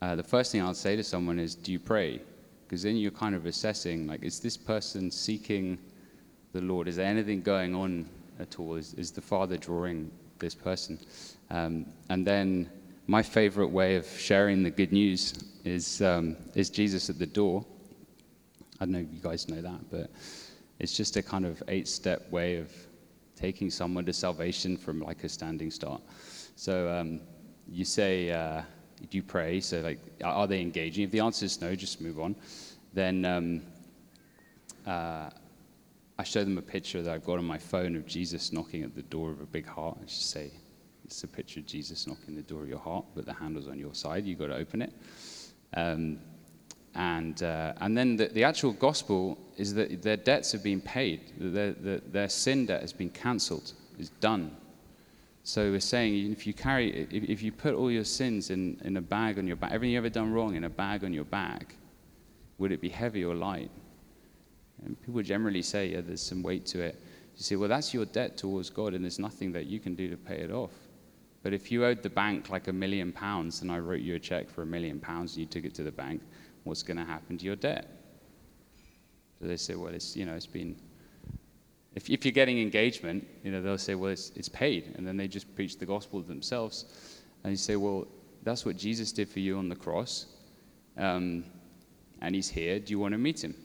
uh, 0.02 0.16
the 0.16 0.24
first 0.24 0.52
thing 0.52 0.62
I'll 0.62 0.74
say 0.74 0.96
to 0.96 1.04
someone 1.04 1.40
is, 1.40 1.56
Do 1.56 1.72
you 1.72 1.80
pray? 1.80 2.20
Because 2.64 2.84
then 2.84 2.98
you're 2.98 3.12
kind 3.12 3.36
of 3.36 3.46
assessing, 3.46 4.08
like, 4.08 4.24
is 4.24 4.40
this 4.40 4.58
person 4.58 5.12
seeking 5.12 5.78
the 6.54 6.62
Lord? 6.62 6.88
Is 6.88 6.96
there 6.96 7.06
anything 7.06 7.42
going 7.42 7.76
on 7.76 8.10
at 8.40 8.60
all? 8.60 8.76
Is, 8.76 8.96
is 8.96 9.12
the 9.12 9.22
Father 9.22 9.58
drawing 9.58 10.10
this 10.40 10.56
person? 10.56 11.00
Um, 11.52 11.86
and 12.10 12.26
then 12.26 12.70
my 13.06 13.22
favorite 13.22 13.68
way 13.68 13.96
of 13.96 14.08
sharing 14.08 14.64
the 14.64 14.72
good 14.72 14.92
news 14.92 15.34
is, 15.66 16.02
um, 16.02 16.36
is 16.56 16.70
Jesus 16.70 17.10
at 17.10 17.20
the 17.20 17.26
door. 17.28 17.66
I 18.84 18.86
don't 18.86 18.92
know 18.96 19.00
if 19.00 19.14
you 19.14 19.22
guys 19.22 19.48
know 19.48 19.62
that, 19.62 19.90
but 19.90 20.12
it's 20.80 20.98
just 20.98 21.16
a 21.16 21.24
kind 21.24 21.46
of 21.46 21.64
eight 21.70 21.88
step 21.88 22.30
way 22.32 22.58
of 22.58 22.70
taking 23.34 23.70
someone 23.70 24.04
to 24.04 24.12
salvation 24.12 24.76
from 24.76 25.00
like 25.00 25.24
a 25.24 25.30
standing 25.30 25.72
start. 25.72 26.02
So 26.58 26.92
um, 26.92 27.22
you 27.66 27.86
say, 27.86 28.32
uh, 28.32 28.62
do 29.10 29.18
you 29.18 29.24
pray? 29.24 29.62
So, 29.62 29.80
like, 29.80 30.00
are 30.22 30.48
they 30.48 30.60
engaging? 30.60 31.06
If 31.06 31.12
the 31.12 31.22
answer 31.22 31.46
is 31.46 31.62
no, 31.62 31.74
just 31.76 32.02
move 32.02 32.20
on. 32.20 32.36
Then 32.92 33.24
um, 33.24 33.62
uh, 34.86 35.30
I 36.20 36.24
show 36.26 36.44
them 36.44 36.58
a 36.58 36.62
picture 36.62 37.02
that 37.02 37.14
I've 37.14 37.24
got 37.24 37.40
on 37.40 37.46
my 37.46 37.58
phone 37.58 37.96
of 37.96 38.06
Jesus 38.06 38.52
knocking 38.52 38.84
at 38.84 38.96
the 38.96 39.04
door 39.04 39.32
of 39.32 39.40
a 39.40 39.46
big 39.46 39.66
heart. 39.66 39.98
I 40.02 40.04
just 40.08 40.30
say, 40.30 40.52
it's 41.06 41.24
a 41.24 41.28
picture 41.30 41.62
of 41.62 41.66
Jesus 41.68 42.06
knocking 42.06 42.36
the 42.36 42.42
door 42.42 42.64
of 42.64 42.68
your 42.68 42.80
heart, 42.80 43.06
but 43.16 43.26
the 43.26 43.34
handle's 43.34 43.70
on 43.70 43.80
your 43.80 43.96
side. 43.96 44.26
You've 44.26 44.40
got 44.40 44.48
to 44.48 44.56
open 44.56 44.82
it. 44.82 44.94
Um, 45.74 46.20
and, 46.96 47.42
uh, 47.42 47.74
and 47.82 47.98
then 47.98 48.16
the, 48.16 48.28
the, 48.28 48.44
actual 48.44 48.72
gospel 48.72 49.38
is 49.58 49.74
that 49.74 50.04
their 50.04 50.18
debts 50.18 50.52
have 50.52 50.64
been 50.64 50.80
paid, 50.80 51.22
their, 51.38 51.72
their, 51.74 52.00
their 52.00 52.30
sin 52.30 52.68
debt 52.68 52.82
has 52.82 52.94
been 52.94 53.10
cancelled, 53.10 53.74
is 53.98 54.10
done. 54.10 54.56
So 55.44 55.72
we're 55.72 55.80
saying 55.80 56.32
if 56.32 56.46
you 56.46 56.54
carry, 56.54 57.08
if, 57.12 57.24
if 57.24 57.42
you 57.42 57.52
put 57.52 57.74
all 57.74 57.92
your 57.92 58.04
sins 58.04 58.52
in, 58.52 58.80
in 58.84 58.98
a 58.98 59.02
bag 59.02 59.40
on 59.40 59.48
your 59.48 59.56
back, 59.56 59.72
everything 59.72 59.94
you've 59.94 60.06
ever 60.06 60.14
done 60.14 60.32
wrong 60.32 60.56
in 60.56 60.66
a 60.66 60.70
bag 60.70 61.04
on 61.04 61.14
your 61.14 61.26
back, 61.26 61.76
would 62.60 62.72
it 62.72 62.80
be 62.80 62.90
heavy 62.90 63.26
or 63.26 63.34
light? 63.34 63.72
And 64.86 65.02
people 65.02 65.22
generally 65.22 65.62
say, 65.64 65.88
yeah, 65.88 66.02
there's 66.02 66.22
some 66.22 66.44
weight 66.44 66.66
to 66.68 66.82
it. 66.82 67.02
You 67.36 67.44
say, 67.44 67.56
well, 67.56 67.70
that's 67.70 67.94
your 67.94 68.06
debt 68.06 68.38
towards 68.38 68.70
God, 68.70 68.94
and 68.94 69.04
there's 69.04 69.20
nothing 69.20 69.52
that 69.54 69.66
you 69.66 69.80
can 69.80 69.96
do 69.96 70.10
to 70.10 70.18
pay 70.18 70.38
it 70.38 70.52
off. 70.52 70.72
But 71.42 71.54
if 71.54 71.72
you 71.72 71.86
owed 71.86 72.02
the 72.02 72.10
bank 72.10 72.50
like 72.50 72.68
a 72.70 72.74
million 72.74 73.12
pounds 73.12 73.62
and 73.62 73.72
I 73.72 73.80
wrote 73.80 74.00
you 74.00 74.16
a 74.16 74.20
check 74.20 74.50
for 74.50 74.62
a 74.62 74.66
million 74.66 75.00
pounds 75.00 75.34
and 75.34 75.42
you 75.42 75.46
took 75.46 75.66
it 75.66 75.74
to 75.76 75.84
the 75.84 75.92
bank, 75.92 76.22
what's 76.64 76.84
going 76.84 76.98
to 76.98 77.06
happen 77.06 77.38
to 77.38 77.46
your 77.46 77.56
debt? 77.56 77.90
So 79.40 79.48
they 79.48 79.58
say, 79.58 79.76
well, 79.76 79.94
it's, 79.94 80.16
you 80.16 80.26
know, 80.26 80.34
it's 80.34 80.48
been, 80.48 80.76
if, 81.96 82.10
if 82.10 82.26
you're 82.26 82.32
getting 82.32 82.60
engagement, 82.60 83.28
you 83.44 83.52
know, 83.52 83.62
they'll 83.62 83.78
say, 83.78 83.96
well, 83.96 84.12
it's, 84.12 84.32
it's 84.36 84.50
paid. 84.50 84.94
And 84.96 85.06
then 85.06 85.18
they 85.18 85.28
just 85.28 85.54
preach 85.56 85.78
the 85.78 85.86
gospel 85.86 86.22
to 86.22 86.28
themselves. 86.28 86.86
And 87.44 87.52
you 87.52 87.58
say, 87.58 87.76
well, 87.76 88.08
that's 88.44 88.66
what 88.66 88.78
Jesus 88.78 89.12
did 89.12 89.30
for 89.30 89.40
you 89.40 89.58
on 89.58 89.70
the 89.70 89.76
cross. 89.76 90.28
Um, 90.98 91.44
and 92.22 92.34
he's 92.36 92.50
here. 92.50 92.80
Do 92.80 92.92
you 92.92 93.00
want 93.00 93.12
to 93.14 93.18
meet 93.18 93.44
him? 93.44 93.56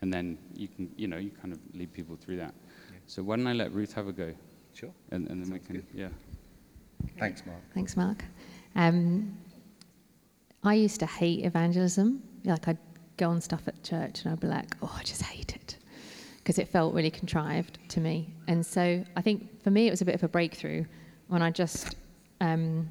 And 0.00 0.12
then 0.12 0.38
you 0.54 0.68
can, 0.68 0.90
you 0.96 1.08
know, 1.08 1.16
you 1.16 1.30
kind 1.30 1.52
of 1.52 1.58
lead 1.74 1.92
people 1.92 2.16
through 2.16 2.36
that. 2.36 2.54
Yeah. 2.92 2.98
So 3.06 3.22
why 3.22 3.36
don't 3.36 3.46
I 3.48 3.52
let 3.52 3.72
Ruth 3.72 3.92
have 3.94 4.06
a 4.06 4.12
go? 4.12 4.32
Sure. 4.72 4.90
And, 5.10 5.28
and 5.28 5.42
then 5.42 5.48
Sounds 5.48 5.60
we 5.60 5.66
can, 5.66 5.76
good. 5.76 5.86
yeah. 5.92 6.08
Thanks, 7.18 7.44
Mark. 7.44 7.60
Thanks, 7.74 7.96
Mark. 7.96 8.24
Um, 8.76 9.36
I 10.62 10.74
used 10.74 11.00
to 11.00 11.06
hate 11.06 11.44
evangelism. 11.44 12.22
Like 12.44 12.68
I'd 12.68 12.78
go 13.16 13.30
on 13.30 13.40
stuff 13.40 13.66
at 13.66 13.82
church 13.82 14.22
and 14.22 14.32
I'd 14.32 14.40
be 14.40 14.46
like, 14.46 14.74
oh, 14.82 14.94
I 14.98 15.02
just 15.02 15.22
hate 15.22 15.54
it 15.54 15.76
because 16.38 16.58
it 16.58 16.68
felt 16.68 16.94
really 16.94 17.10
contrived 17.10 17.78
to 17.90 18.00
me. 18.00 18.34
And 18.46 18.64
so 18.64 19.04
I 19.16 19.20
think 19.20 19.62
for 19.62 19.70
me 19.70 19.86
it 19.86 19.90
was 19.90 20.00
a 20.00 20.04
bit 20.04 20.14
of 20.14 20.22
a 20.22 20.28
breakthrough 20.28 20.84
when 21.26 21.42
I 21.42 21.50
just 21.50 21.94
um, 22.40 22.88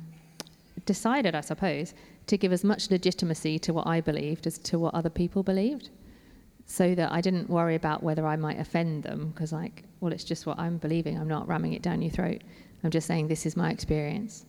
decided, 0.85 1.33
I 1.33 1.41
suppose, 1.41 1.93
to 2.27 2.37
give 2.37 2.51
as 2.51 2.63
much 2.63 2.91
legitimacy 2.91 3.57
to 3.59 3.73
what 3.73 3.87
I 3.87 4.01
believed 4.01 4.45
as 4.45 4.57
to 4.59 4.77
what 4.77 4.93
other 4.93 5.09
people 5.09 5.43
believed 5.43 5.89
so 6.67 6.93
that 6.95 7.11
I 7.11 7.21
didn't 7.21 7.49
worry 7.49 7.75
about 7.75 8.03
whether 8.03 8.27
I 8.27 8.35
might 8.35 8.59
offend 8.59 9.03
them 9.03 9.29
because, 9.29 9.53
like, 9.53 9.83
well, 10.01 10.11
it's 10.11 10.25
just 10.25 10.45
what 10.45 10.59
I'm 10.59 10.77
believing. 10.77 11.17
I'm 11.17 11.27
not 11.27 11.47
ramming 11.47 11.73
it 11.73 11.81
down 11.81 12.01
your 12.01 12.11
throat. 12.11 12.41
I'm 12.83 12.91
just 12.91 13.07
saying 13.07 13.27
this 13.27 13.45
is 13.45 13.55
my 13.55 13.71
experience. 13.71 14.45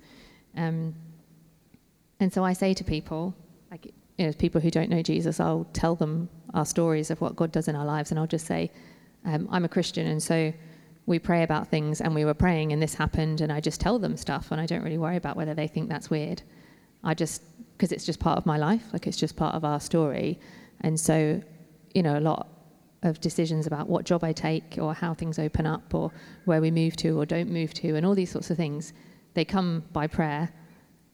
Um, 0.56 0.94
and 2.20 2.32
so 2.32 2.44
I 2.44 2.52
say 2.52 2.74
to 2.74 2.84
people, 2.84 3.34
like, 3.70 3.92
you 4.16 4.26
know, 4.26 4.32
people 4.32 4.60
who 4.60 4.70
don't 4.70 4.90
know 4.90 5.02
Jesus, 5.02 5.40
I'll 5.40 5.66
tell 5.72 5.94
them 5.94 6.28
our 6.54 6.64
stories 6.64 7.10
of 7.10 7.20
what 7.20 7.36
God 7.36 7.52
does 7.52 7.68
in 7.68 7.76
our 7.76 7.84
lives, 7.84 8.10
and 8.10 8.18
I'll 8.18 8.26
just 8.26 8.46
say, 8.46 8.70
um, 9.24 9.48
I'm 9.50 9.64
a 9.64 9.68
Christian, 9.68 10.06
and 10.06 10.22
so 10.22 10.52
we 11.06 11.18
pray 11.18 11.42
about 11.42 11.68
things, 11.68 12.00
and 12.00 12.14
we 12.14 12.24
were 12.24 12.34
praying, 12.34 12.72
and 12.72 12.82
this 12.82 12.94
happened, 12.94 13.40
and 13.40 13.52
I 13.52 13.60
just 13.60 13.80
tell 13.80 13.98
them 13.98 14.16
stuff, 14.16 14.50
and 14.50 14.60
I 14.60 14.66
don't 14.66 14.82
really 14.82 14.98
worry 14.98 15.16
about 15.16 15.36
whether 15.36 15.54
they 15.54 15.66
think 15.66 15.88
that's 15.88 16.10
weird. 16.10 16.42
I 17.04 17.14
just, 17.14 17.42
because 17.76 17.92
it's 17.92 18.04
just 18.04 18.18
part 18.18 18.38
of 18.38 18.46
my 18.46 18.56
life, 18.58 18.82
like 18.92 19.06
it's 19.06 19.16
just 19.16 19.36
part 19.36 19.54
of 19.54 19.64
our 19.64 19.80
story, 19.80 20.40
and 20.80 20.98
so 20.98 21.42
you 21.94 22.02
know, 22.02 22.18
a 22.18 22.20
lot 22.20 22.48
of 23.02 23.20
decisions 23.20 23.66
about 23.66 23.88
what 23.88 24.04
job 24.04 24.24
I 24.24 24.32
take 24.32 24.76
or 24.80 24.92
how 24.94 25.14
things 25.14 25.38
open 25.38 25.66
up 25.66 25.94
or 25.94 26.10
where 26.44 26.60
we 26.60 26.70
move 26.70 26.96
to 26.96 27.18
or 27.18 27.26
don't 27.26 27.50
move 27.50 27.72
to 27.74 27.94
and 27.96 28.04
all 28.04 28.14
these 28.14 28.30
sorts 28.30 28.50
of 28.50 28.56
things, 28.56 28.92
they 29.34 29.44
come 29.44 29.84
by 29.92 30.06
prayer. 30.06 30.50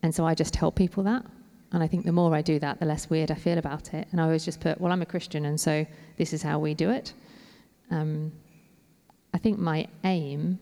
And 0.04 0.14
so 0.14 0.26
I 0.26 0.34
just 0.34 0.52
tell 0.52 0.70
people 0.70 1.02
that. 1.04 1.24
And 1.72 1.82
I 1.82 1.86
think 1.86 2.04
the 2.04 2.12
more 2.12 2.34
I 2.34 2.42
do 2.42 2.58
that, 2.58 2.78
the 2.78 2.84
less 2.84 3.08
weird 3.08 3.30
I 3.30 3.36
feel 3.36 3.56
about 3.56 3.94
it. 3.94 4.06
And 4.12 4.20
I 4.20 4.24
always 4.24 4.44
just 4.44 4.60
put, 4.60 4.78
well, 4.78 4.92
I'm 4.92 5.00
a 5.00 5.06
Christian, 5.06 5.46
and 5.46 5.58
so 5.58 5.86
this 6.18 6.34
is 6.34 6.42
how 6.42 6.58
we 6.58 6.74
do 6.74 6.90
it. 6.90 7.14
Um, 7.90 8.30
I 9.32 9.38
think 9.38 9.58
my 9.58 9.88
aim 10.04 10.58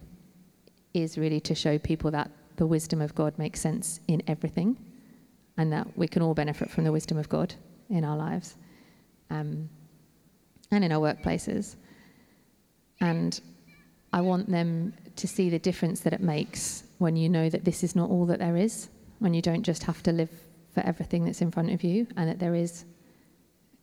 is 0.94 1.18
really 1.18 1.40
to 1.40 1.56
show 1.56 1.76
people 1.76 2.12
that 2.12 2.30
the 2.54 2.66
wisdom 2.66 3.00
of 3.00 3.16
God 3.16 3.36
makes 3.36 3.60
sense 3.60 3.98
in 4.06 4.22
everything 4.28 4.76
and 5.56 5.72
that 5.72 5.88
we 5.98 6.06
can 6.06 6.22
all 6.22 6.34
benefit 6.34 6.70
from 6.70 6.84
the 6.84 6.92
wisdom 6.92 7.18
of 7.18 7.28
God 7.28 7.52
in 7.90 8.04
our 8.04 8.16
lives. 8.16 8.54
Um, 9.28 9.68
and 10.70 10.84
in 10.84 10.92
our 10.92 11.00
workplaces. 11.00 11.74
And 13.00 13.40
I 14.12 14.20
want 14.20 14.48
them 14.48 14.94
to 15.16 15.26
see 15.26 15.50
the 15.50 15.58
difference 15.58 15.98
that 16.00 16.12
it 16.12 16.20
makes 16.20 16.84
when 16.98 17.16
you 17.16 17.28
know 17.28 17.50
that 17.50 17.64
this 17.64 17.82
is 17.82 17.96
not 17.96 18.08
all 18.08 18.24
that 18.26 18.38
there 18.38 18.56
is, 18.56 18.88
when 19.22 19.34
you 19.34 19.42
don't 19.42 19.62
just 19.62 19.84
have 19.84 20.02
to 20.04 20.12
live 20.12 20.30
for 20.74 20.80
everything 20.80 21.24
that's 21.24 21.40
in 21.40 21.50
front 21.50 21.70
of 21.70 21.82
you, 21.82 22.06
and 22.16 22.28
that 22.28 22.38
there 22.38 22.54
is, 22.54 22.84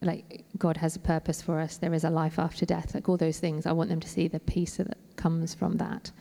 like, 0.01 0.45
God 0.57 0.77
has 0.77 0.95
a 0.95 0.99
purpose 0.99 1.41
for 1.41 1.59
us, 1.59 1.77
there 1.77 1.93
is 1.93 2.03
a 2.03 2.09
life 2.09 2.39
after 2.39 2.65
death, 2.65 2.93
like 2.93 3.07
all 3.09 3.17
those 3.17 3.39
things. 3.39 3.65
I 3.65 3.71
want 3.71 3.89
them 3.89 3.99
to 3.99 4.09
see 4.09 4.27
the 4.27 4.39
peace 4.39 4.77
that 4.77 4.97
comes 5.15 5.53
from 5.53 5.77
that 5.77 6.11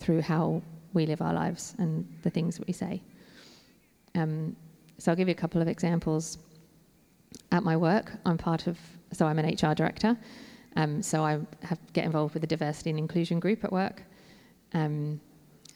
through 0.00 0.22
how 0.22 0.62
we 0.92 1.06
live 1.06 1.20
our 1.22 1.34
lives 1.34 1.74
and 1.78 2.06
the 2.22 2.30
things 2.30 2.56
that 2.56 2.66
we 2.66 2.72
say. 2.72 3.02
Um, 4.14 4.56
so 4.98 5.12
I'll 5.12 5.16
give 5.16 5.28
you 5.28 5.32
a 5.32 5.36
couple 5.36 5.60
of 5.60 5.68
examples. 5.68 6.38
At 7.52 7.62
my 7.62 7.76
work, 7.76 8.12
I'm 8.24 8.38
part 8.38 8.66
of 8.66 8.78
so 9.12 9.26
I'm 9.26 9.38
an 9.38 9.46
HR 9.46 9.74
director. 9.74 10.16
Um, 10.76 11.02
so 11.02 11.22
I 11.22 11.38
have 11.62 11.78
get 11.92 12.04
involved 12.04 12.34
with 12.34 12.42
the 12.42 12.46
diversity 12.46 12.90
and 12.90 12.98
inclusion 12.98 13.40
group 13.40 13.64
at 13.64 13.72
work. 13.72 14.02
Um, 14.74 15.20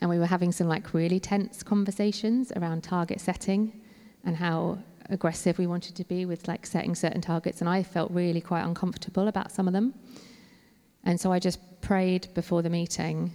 and 0.01 0.09
we 0.09 0.19
were 0.19 0.27
having 0.27 0.53
some 0.53 0.69
like 0.69 0.95
really 0.95 1.21
tense 1.21 1.63
conversations 1.63 2.53
around 2.57 2.83
target 2.83 3.21
setting 3.21 3.81
and 4.25 4.37
how 4.37 4.79
aggressive 5.11 5.59
we 5.59 5.67
wanted 5.67 5.95
to 5.97 6.05
be 6.05 6.25
with 6.25 6.49
like 6.49 6.65
setting 6.65 6.95
certain 6.95 7.21
targets. 7.21 7.61
And 7.61 7.69
I 7.69 7.83
felt 7.83 8.11
really 8.11 8.41
quite 8.41 8.63
uncomfortable 8.63 9.29
about 9.29 9.51
some 9.53 9.67
of 9.67 9.75
them. 9.75 9.95
And 11.05 11.21
so 11.21 11.33
I 11.33 11.39
just 11.39 11.59
prayed 11.81 12.29
before 12.35 12.63
the 12.63 12.71
meeting. 12.71 13.33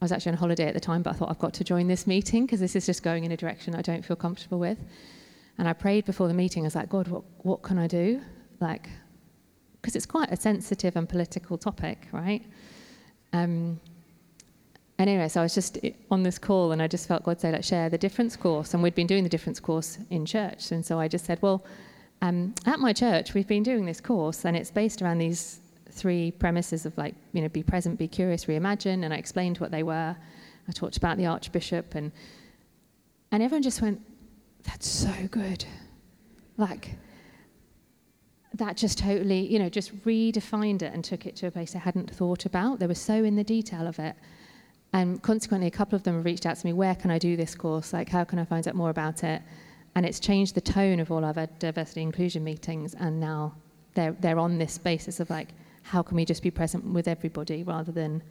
I 0.00 0.04
was 0.04 0.12
actually 0.12 0.32
on 0.32 0.38
holiday 0.38 0.66
at 0.66 0.74
the 0.74 0.80
time, 0.80 1.02
but 1.02 1.10
I 1.10 1.12
thought 1.14 1.30
I've 1.30 1.38
got 1.38 1.54
to 1.54 1.64
join 1.64 1.88
this 1.88 2.06
meeting 2.06 2.46
because 2.46 2.60
this 2.60 2.74
is 2.74 2.86
just 2.86 3.02
going 3.02 3.24
in 3.24 3.32
a 3.32 3.36
direction 3.36 3.74
I 3.74 3.82
don't 3.82 4.04
feel 4.04 4.16
comfortable 4.16 4.58
with. 4.58 4.78
And 5.58 5.68
I 5.68 5.74
prayed 5.74 6.06
before 6.06 6.26
the 6.26 6.34
meeting. 6.34 6.64
I 6.64 6.66
was 6.66 6.74
like, 6.74 6.88
God, 6.88 7.08
what, 7.08 7.22
what 7.38 7.62
can 7.62 7.78
I 7.78 7.86
do? 7.86 8.20
Like, 8.60 8.88
because 9.80 9.94
it's 9.96 10.06
quite 10.06 10.30
a 10.30 10.36
sensitive 10.36 10.96
and 10.96 11.08
political 11.08 11.58
topic, 11.58 12.06
right? 12.12 12.42
Um, 13.32 13.80
and 15.00 15.08
anyway, 15.08 15.28
so 15.28 15.40
I 15.40 15.44
was 15.44 15.54
just 15.54 15.78
on 16.10 16.24
this 16.24 16.38
call 16.38 16.72
and 16.72 16.82
I 16.82 16.86
just 16.86 17.08
felt 17.08 17.22
God 17.22 17.40
say, 17.40 17.50
let's 17.50 17.66
share 17.66 17.88
the 17.88 17.96
difference 17.96 18.36
course. 18.36 18.74
And 18.74 18.82
we'd 18.82 18.94
been 18.94 19.06
doing 19.06 19.24
the 19.24 19.30
difference 19.30 19.58
course 19.58 19.96
in 20.10 20.26
church. 20.26 20.72
And 20.72 20.84
so 20.84 21.00
I 21.00 21.08
just 21.08 21.24
said, 21.24 21.40
well, 21.40 21.64
um, 22.20 22.54
at 22.66 22.80
my 22.80 22.92
church, 22.92 23.32
we've 23.32 23.46
been 23.46 23.62
doing 23.62 23.86
this 23.86 23.98
course 23.98 24.44
and 24.44 24.54
it's 24.54 24.70
based 24.70 25.00
around 25.00 25.16
these 25.16 25.60
three 25.90 26.32
premises 26.32 26.84
of 26.84 26.98
like, 26.98 27.14
you 27.32 27.40
know, 27.40 27.48
be 27.48 27.62
present, 27.62 27.98
be 27.98 28.08
curious, 28.08 28.44
reimagine. 28.44 29.02
And 29.02 29.14
I 29.14 29.16
explained 29.16 29.56
what 29.56 29.70
they 29.70 29.82
were. 29.82 30.14
I 30.68 30.72
talked 30.72 30.98
about 30.98 31.16
the 31.16 31.24
Archbishop 31.24 31.94
and, 31.94 32.12
and 33.32 33.42
everyone 33.42 33.62
just 33.62 33.80
went, 33.80 34.02
that's 34.64 34.86
so 34.86 35.14
good. 35.30 35.64
Like, 36.58 36.90
that 38.52 38.76
just 38.76 38.98
totally, 38.98 39.50
you 39.50 39.58
know, 39.58 39.70
just 39.70 39.96
redefined 40.04 40.82
it 40.82 40.92
and 40.92 41.02
took 41.02 41.24
it 41.24 41.36
to 41.36 41.46
a 41.46 41.50
place 41.50 41.74
I 41.74 41.78
hadn't 41.78 42.10
thought 42.10 42.44
about. 42.44 42.80
They 42.80 42.86
were 42.86 42.94
so 42.94 43.14
in 43.24 43.36
the 43.36 43.44
detail 43.44 43.86
of 43.86 43.98
it. 43.98 44.14
And 44.92 45.22
consequently, 45.22 45.68
a 45.68 45.70
couple 45.70 45.96
of 45.96 46.02
them 46.02 46.16
have 46.16 46.24
reached 46.24 46.46
out 46.46 46.56
to 46.56 46.66
me, 46.66 46.72
where 46.72 46.94
can 46.94 47.10
I 47.10 47.18
do 47.18 47.36
this 47.36 47.54
course? 47.54 47.92
Like, 47.92 48.08
how 48.08 48.24
can 48.24 48.38
I 48.38 48.44
find 48.44 48.66
out 48.66 48.74
more 48.74 48.90
about 48.90 49.22
it? 49.22 49.40
And 49.94 50.04
it's 50.04 50.20
changed 50.20 50.54
the 50.54 50.60
tone 50.60 51.00
of 51.00 51.10
all 51.10 51.24
our 51.24 51.46
diversity 51.58 52.02
inclusion 52.02 52.42
meetings. 52.42 52.94
And 52.94 53.20
now 53.20 53.54
they're, 53.94 54.12
they're 54.12 54.38
on 54.38 54.58
this 54.58 54.78
basis 54.78 55.20
of 55.20 55.30
like, 55.30 55.48
how 55.82 56.02
can 56.02 56.16
we 56.16 56.24
just 56.24 56.42
be 56.42 56.50
present 56.50 56.84
with 56.84 57.08
everybody 57.08 57.62
rather 57.62 57.92
than 57.92 58.22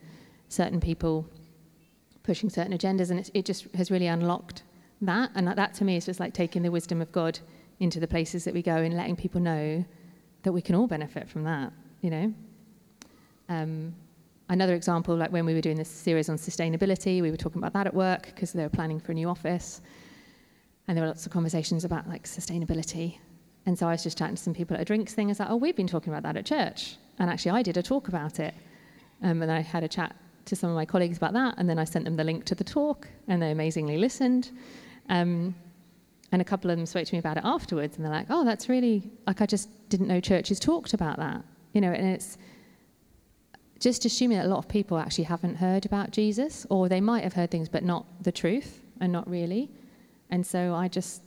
certain 0.49 0.79
people 0.79 1.25
pushing 2.23 2.49
certain 2.49 2.77
agendas? 2.77 3.09
And 3.09 3.29
it, 3.33 3.45
just 3.45 3.67
has 3.75 3.89
really 3.89 4.07
unlocked 4.07 4.63
that. 5.01 5.31
And 5.35 5.47
that 5.47 5.73
to 5.75 5.85
me 5.85 5.95
is 5.95 6.05
just 6.05 6.19
like 6.19 6.33
taking 6.33 6.61
the 6.61 6.71
wisdom 6.71 7.01
of 7.01 7.11
God 7.11 7.39
into 7.79 7.99
the 7.99 8.07
places 8.07 8.43
that 8.43 8.53
we 8.53 8.61
go 8.61 8.75
and 8.75 8.95
letting 8.95 9.15
people 9.15 9.39
know 9.39 9.85
that 10.43 10.51
we 10.51 10.61
can 10.61 10.75
all 10.75 10.87
benefit 10.87 11.29
from 11.29 11.43
that, 11.43 11.71
you 12.01 12.09
know. 12.09 12.33
Um, 13.47 13.95
another 14.49 14.75
example, 14.75 15.15
like 15.15 15.31
when 15.31 15.45
we 15.45 15.53
were 15.53 15.61
doing 15.61 15.77
this 15.77 15.89
series 15.89 16.27
on 16.29 16.37
sustainability, 16.37 17.21
we 17.21 17.31
were 17.31 17.37
talking 17.37 17.59
about 17.59 17.73
that 17.73 17.87
at 17.87 17.93
work 17.93 18.25
because 18.25 18.51
they 18.51 18.63
were 18.63 18.69
planning 18.69 18.99
for 18.99 19.11
a 19.11 19.15
new 19.15 19.29
office, 19.29 19.81
and 20.87 20.97
there 20.97 21.03
were 21.03 21.09
lots 21.09 21.25
of 21.25 21.31
conversations 21.31 21.85
about 21.85 22.07
like 22.07 22.23
sustainability. 22.25 23.17
And 23.65 23.77
so 23.77 23.87
I 23.87 23.91
was 23.91 24.03
just 24.03 24.17
chatting 24.17 24.35
to 24.35 24.41
some 24.41 24.53
people 24.53 24.75
at 24.75 24.81
a 24.81 24.85
drinks 24.85 25.13
thing. 25.13 25.27
I 25.27 25.29
was 25.29 25.39
like, 25.39 25.49
"Oh, 25.49 25.55
we've 25.55 25.75
been 25.75 25.87
talking 25.87 26.11
about 26.11 26.23
that 26.23 26.35
at 26.35 26.45
church," 26.45 26.97
and 27.19 27.29
actually, 27.29 27.51
I 27.51 27.61
did 27.61 27.77
a 27.77 27.83
talk 27.83 28.07
about 28.07 28.39
it, 28.39 28.53
um, 29.21 29.41
and 29.41 29.51
I 29.51 29.61
had 29.61 29.83
a 29.83 29.87
chat 29.87 30.15
to 30.45 30.55
some 30.55 30.69
of 30.69 30.75
my 30.75 30.85
colleagues 30.85 31.17
about 31.17 31.33
that, 31.33 31.55
and 31.57 31.69
then 31.69 31.77
I 31.77 31.83
sent 31.83 32.05
them 32.05 32.15
the 32.15 32.23
link 32.23 32.45
to 32.45 32.55
the 32.55 32.63
talk, 32.63 33.07
and 33.27 33.41
they 33.41 33.51
amazingly 33.51 33.97
listened. 33.97 34.51
Um, 35.09 35.55
and 36.31 36.41
a 36.41 36.45
couple 36.45 36.69
of 36.69 36.77
them 36.77 36.85
spoke 36.85 37.05
to 37.05 37.15
me 37.15 37.19
about 37.19 37.37
it 37.37 37.43
afterwards, 37.43 37.97
and 37.97 38.05
they're 38.05 38.11
like, 38.11 38.27
"Oh, 38.29 38.43
that's 38.43 38.67
really 38.69 39.11
like 39.27 39.41
I 39.41 39.45
just 39.45 39.69
didn't 39.89 40.07
know 40.07 40.19
churches 40.19 40.59
talked 40.59 40.93
about 40.93 41.17
that." 41.17 41.43
You 41.73 41.81
know, 41.81 41.91
and 41.91 42.07
it's 42.07 42.37
just 43.79 44.05
assuming 44.05 44.37
that 44.37 44.45
a 44.45 44.49
lot 44.49 44.57
of 44.57 44.67
people 44.67 44.97
actually 44.97 45.23
haven't 45.25 45.55
heard 45.55 45.85
about 45.85 46.11
Jesus, 46.11 46.65
or 46.69 46.89
they 46.89 47.01
might 47.01 47.23
have 47.23 47.33
heard 47.33 47.49
things, 47.49 47.69
but 47.69 47.83
not 47.83 48.05
the 48.21 48.31
truth, 48.31 48.81
and 48.99 49.11
not 49.11 49.29
really. 49.29 49.69
And 50.29 50.45
so 50.45 50.75
I 50.75 50.87
just 50.87 51.23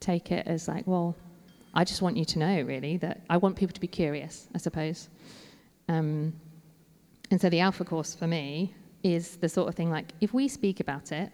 take 0.00 0.32
it 0.32 0.46
as 0.46 0.68
like, 0.68 0.86
well, 0.86 1.16
I 1.74 1.84
just 1.84 2.02
want 2.02 2.16
you 2.16 2.24
to 2.26 2.38
know, 2.38 2.62
really, 2.62 2.98
that 2.98 3.22
I 3.28 3.36
want 3.36 3.56
people 3.56 3.72
to 3.74 3.80
be 3.80 3.86
curious, 3.86 4.48
I 4.54 4.58
suppose. 4.58 5.08
Um, 5.88 6.32
and 7.30 7.40
so 7.40 7.48
the 7.48 7.60
Alpha 7.60 7.84
course 7.84 8.14
for 8.14 8.26
me 8.26 8.74
is 9.02 9.36
the 9.36 9.48
sort 9.48 9.68
of 9.68 9.74
thing 9.74 9.90
like 9.90 10.12
if 10.20 10.32
we 10.32 10.48
speak 10.48 10.80
about 10.80 11.12
it 11.12 11.30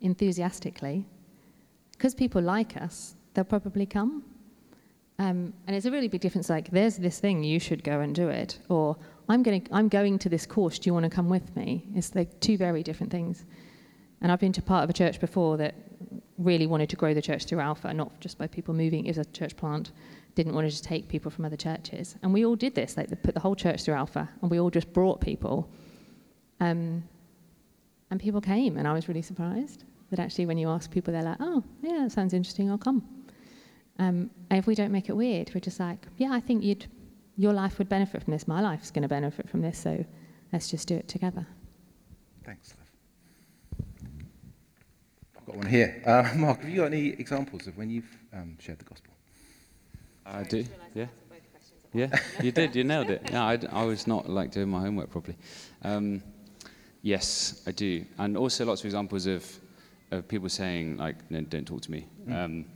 enthusiastically, 0.00 1.06
because 1.92 2.14
people 2.14 2.42
like 2.42 2.76
us, 2.76 3.14
they'll 3.32 3.44
probably 3.44 3.86
come. 3.86 4.24
Um, 5.18 5.54
and 5.66 5.74
it's 5.74 5.86
a 5.86 5.90
really 5.90 6.08
big 6.08 6.20
difference. 6.20 6.50
Like, 6.50 6.70
there's 6.70 6.98
this 6.98 7.20
thing, 7.20 7.42
you 7.42 7.58
should 7.58 7.82
go 7.82 8.00
and 8.00 8.14
do 8.14 8.28
it, 8.28 8.58
or 8.68 8.96
I'm 9.28 9.42
going, 9.42 9.66
I'm 9.72 9.88
going 9.88 10.18
to 10.20 10.28
this 10.28 10.46
course. 10.46 10.78
Do 10.78 10.88
you 10.88 10.94
want 10.94 11.04
to 11.04 11.10
come 11.10 11.28
with 11.28 11.54
me? 11.56 11.84
It's 11.94 12.14
like 12.14 12.40
two 12.40 12.56
very 12.56 12.82
different 12.82 13.10
things. 13.10 13.44
And 14.20 14.30
I've 14.32 14.40
been 14.40 14.52
to 14.52 14.62
part 14.62 14.84
of 14.84 14.90
a 14.90 14.92
church 14.92 15.20
before 15.20 15.56
that 15.58 15.74
really 16.38 16.66
wanted 16.66 16.88
to 16.90 16.96
grow 16.96 17.14
the 17.14 17.22
church 17.22 17.44
through 17.44 17.60
Alpha, 17.60 17.92
not 17.92 18.18
just 18.20 18.38
by 18.38 18.46
people 18.46 18.74
moving. 18.74 19.04
It 19.06 19.16
was 19.16 19.18
a 19.18 19.24
church 19.24 19.56
plant, 19.56 19.92
didn't 20.34 20.54
want 20.54 20.66
to 20.66 20.70
just 20.70 20.84
take 20.84 21.08
people 21.08 21.30
from 21.30 21.44
other 21.44 21.56
churches. 21.56 22.16
And 22.22 22.32
we 22.32 22.44
all 22.44 22.56
did 22.56 22.74
this. 22.74 22.96
Like, 22.96 23.08
put 23.22 23.34
the 23.34 23.40
whole 23.40 23.56
church 23.56 23.82
through 23.82 23.94
Alpha, 23.94 24.28
and 24.42 24.50
we 24.50 24.60
all 24.60 24.70
just 24.70 24.92
brought 24.92 25.20
people. 25.20 25.70
Um, 26.60 27.04
and 28.10 28.20
people 28.20 28.40
came, 28.40 28.76
and 28.76 28.86
I 28.86 28.92
was 28.92 29.08
really 29.08 29.22
surprised 29.22 29.84
that 30.10 30.20
actually, 30.20 30.46
when 30.46 30.58
you 30.58 30.68
ask 30.68 30.90
people, 30.90 31.12
they're 31.12 31.22
like, 31.22 31.38
"Oh, 31.40 31.64
yeah, 31.82 32.02
that 32.02 32.12
sounds 32.12 32.32
interesting. 32.32 32.70
I'll 32.70 32.78
come." 32.78 33.02
Um, 33.98 34.30
if 34.50 34.66
we 34.66 34.74
don't 34.74 34.92
make 34.92 35.08
it 35.08 35.16
weird, 35.16 35.50
we're 35.54 35.60
just 35.60 35.80
like, 35.80 36.06
"Yeah, 36.16 36.30
I 36.32 36.40
think 36.40 36.62
you'd, 36.62 36.86
your 37.36 37.52
life 37.52 37.78
would 37.78 37.88
benefit 37.88 38.22
from 38.22 38.32
this. 38.32 38.48
My 38.48 38.60
life's 38.60 38.90
going 38.90 39.02
to 39.02 39.08
benefit 39.08 39.48
from 39.48 39.62
this. 39.62 39.78
So 39.78 40.04
let's 40.52 40.70
just 40.70 40.88
do 40.88 40.96
it 40.96 41.08
together." 41.08 41.46
Thanks, 42.44 42.74
Liv. 42.78 43.86
I've 45.38 45.46
got 45.46 45.56
one 45.56 45.66
here. 45.66 46.02
Uh, 46.06 46.32
Mark, 46.36 46.60
have 46.60 46.68
you 46.68 46.76
got 46.76 46.86
any 46.86 47.08
examples 47.08 47.66
of 47.66 47.76
when 47.76 47.90
you've 47.90 48.16
um, 48.32 48.56
shared 48.60 48.78
the 48.78 48.84
gospel? 48.84 49.12
I 50.24 50.42
do. 50.42 50.64
Yeah. 50.94 51.06
Yeah, 51.96 52.10
you 52.42 52.52
did. 52.52 52.76
You 52.76 52.84
nailed 52.92 53.10
it. 53.10 53.22
Yeah, 53.30 53.44
I, 53.44 53.58
I 53.72 53.84
was 53.84 54.06
not 54.06 54.28
like 54.28 54.50
doing 54.50 54.68
my 54.68 54.80
homework 54.80 55.10
properly. 55.10 55.36
Um, 55.82 56.22
yes, 57.00 57.62
I 57.66 57.70
do, 57.70 58.04
and 58.18 58.36
also 58.36 58.66
lots 58.66 58.82
of 58.82 58.86
examples 58.86 59.26
of, 59.26 59.46
of 60.10 60.28
people 60.28 60.50
saying 60.50 60.98
like, 60.98 61.16
no, 61.30 61.40
"Don't 61.40 61.66
talk 61.66 61.80
to 61.82 61.90
me," 61.90 62.06
um, 62.30 62.66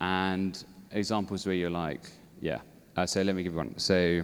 and 0.00 0.62
examples 0.90 1.46
where 1.46 1.54
you're 1.54 1.70
like, 1.70 2.10
"Yeah." 2.40 2.60
Uh, 3.00 3.06
so 3.06 3.22
let 3.22 3.34
me 3.34 3.42
give 3.42 3.54
one. 3.54 3.72
So 3.78 4.20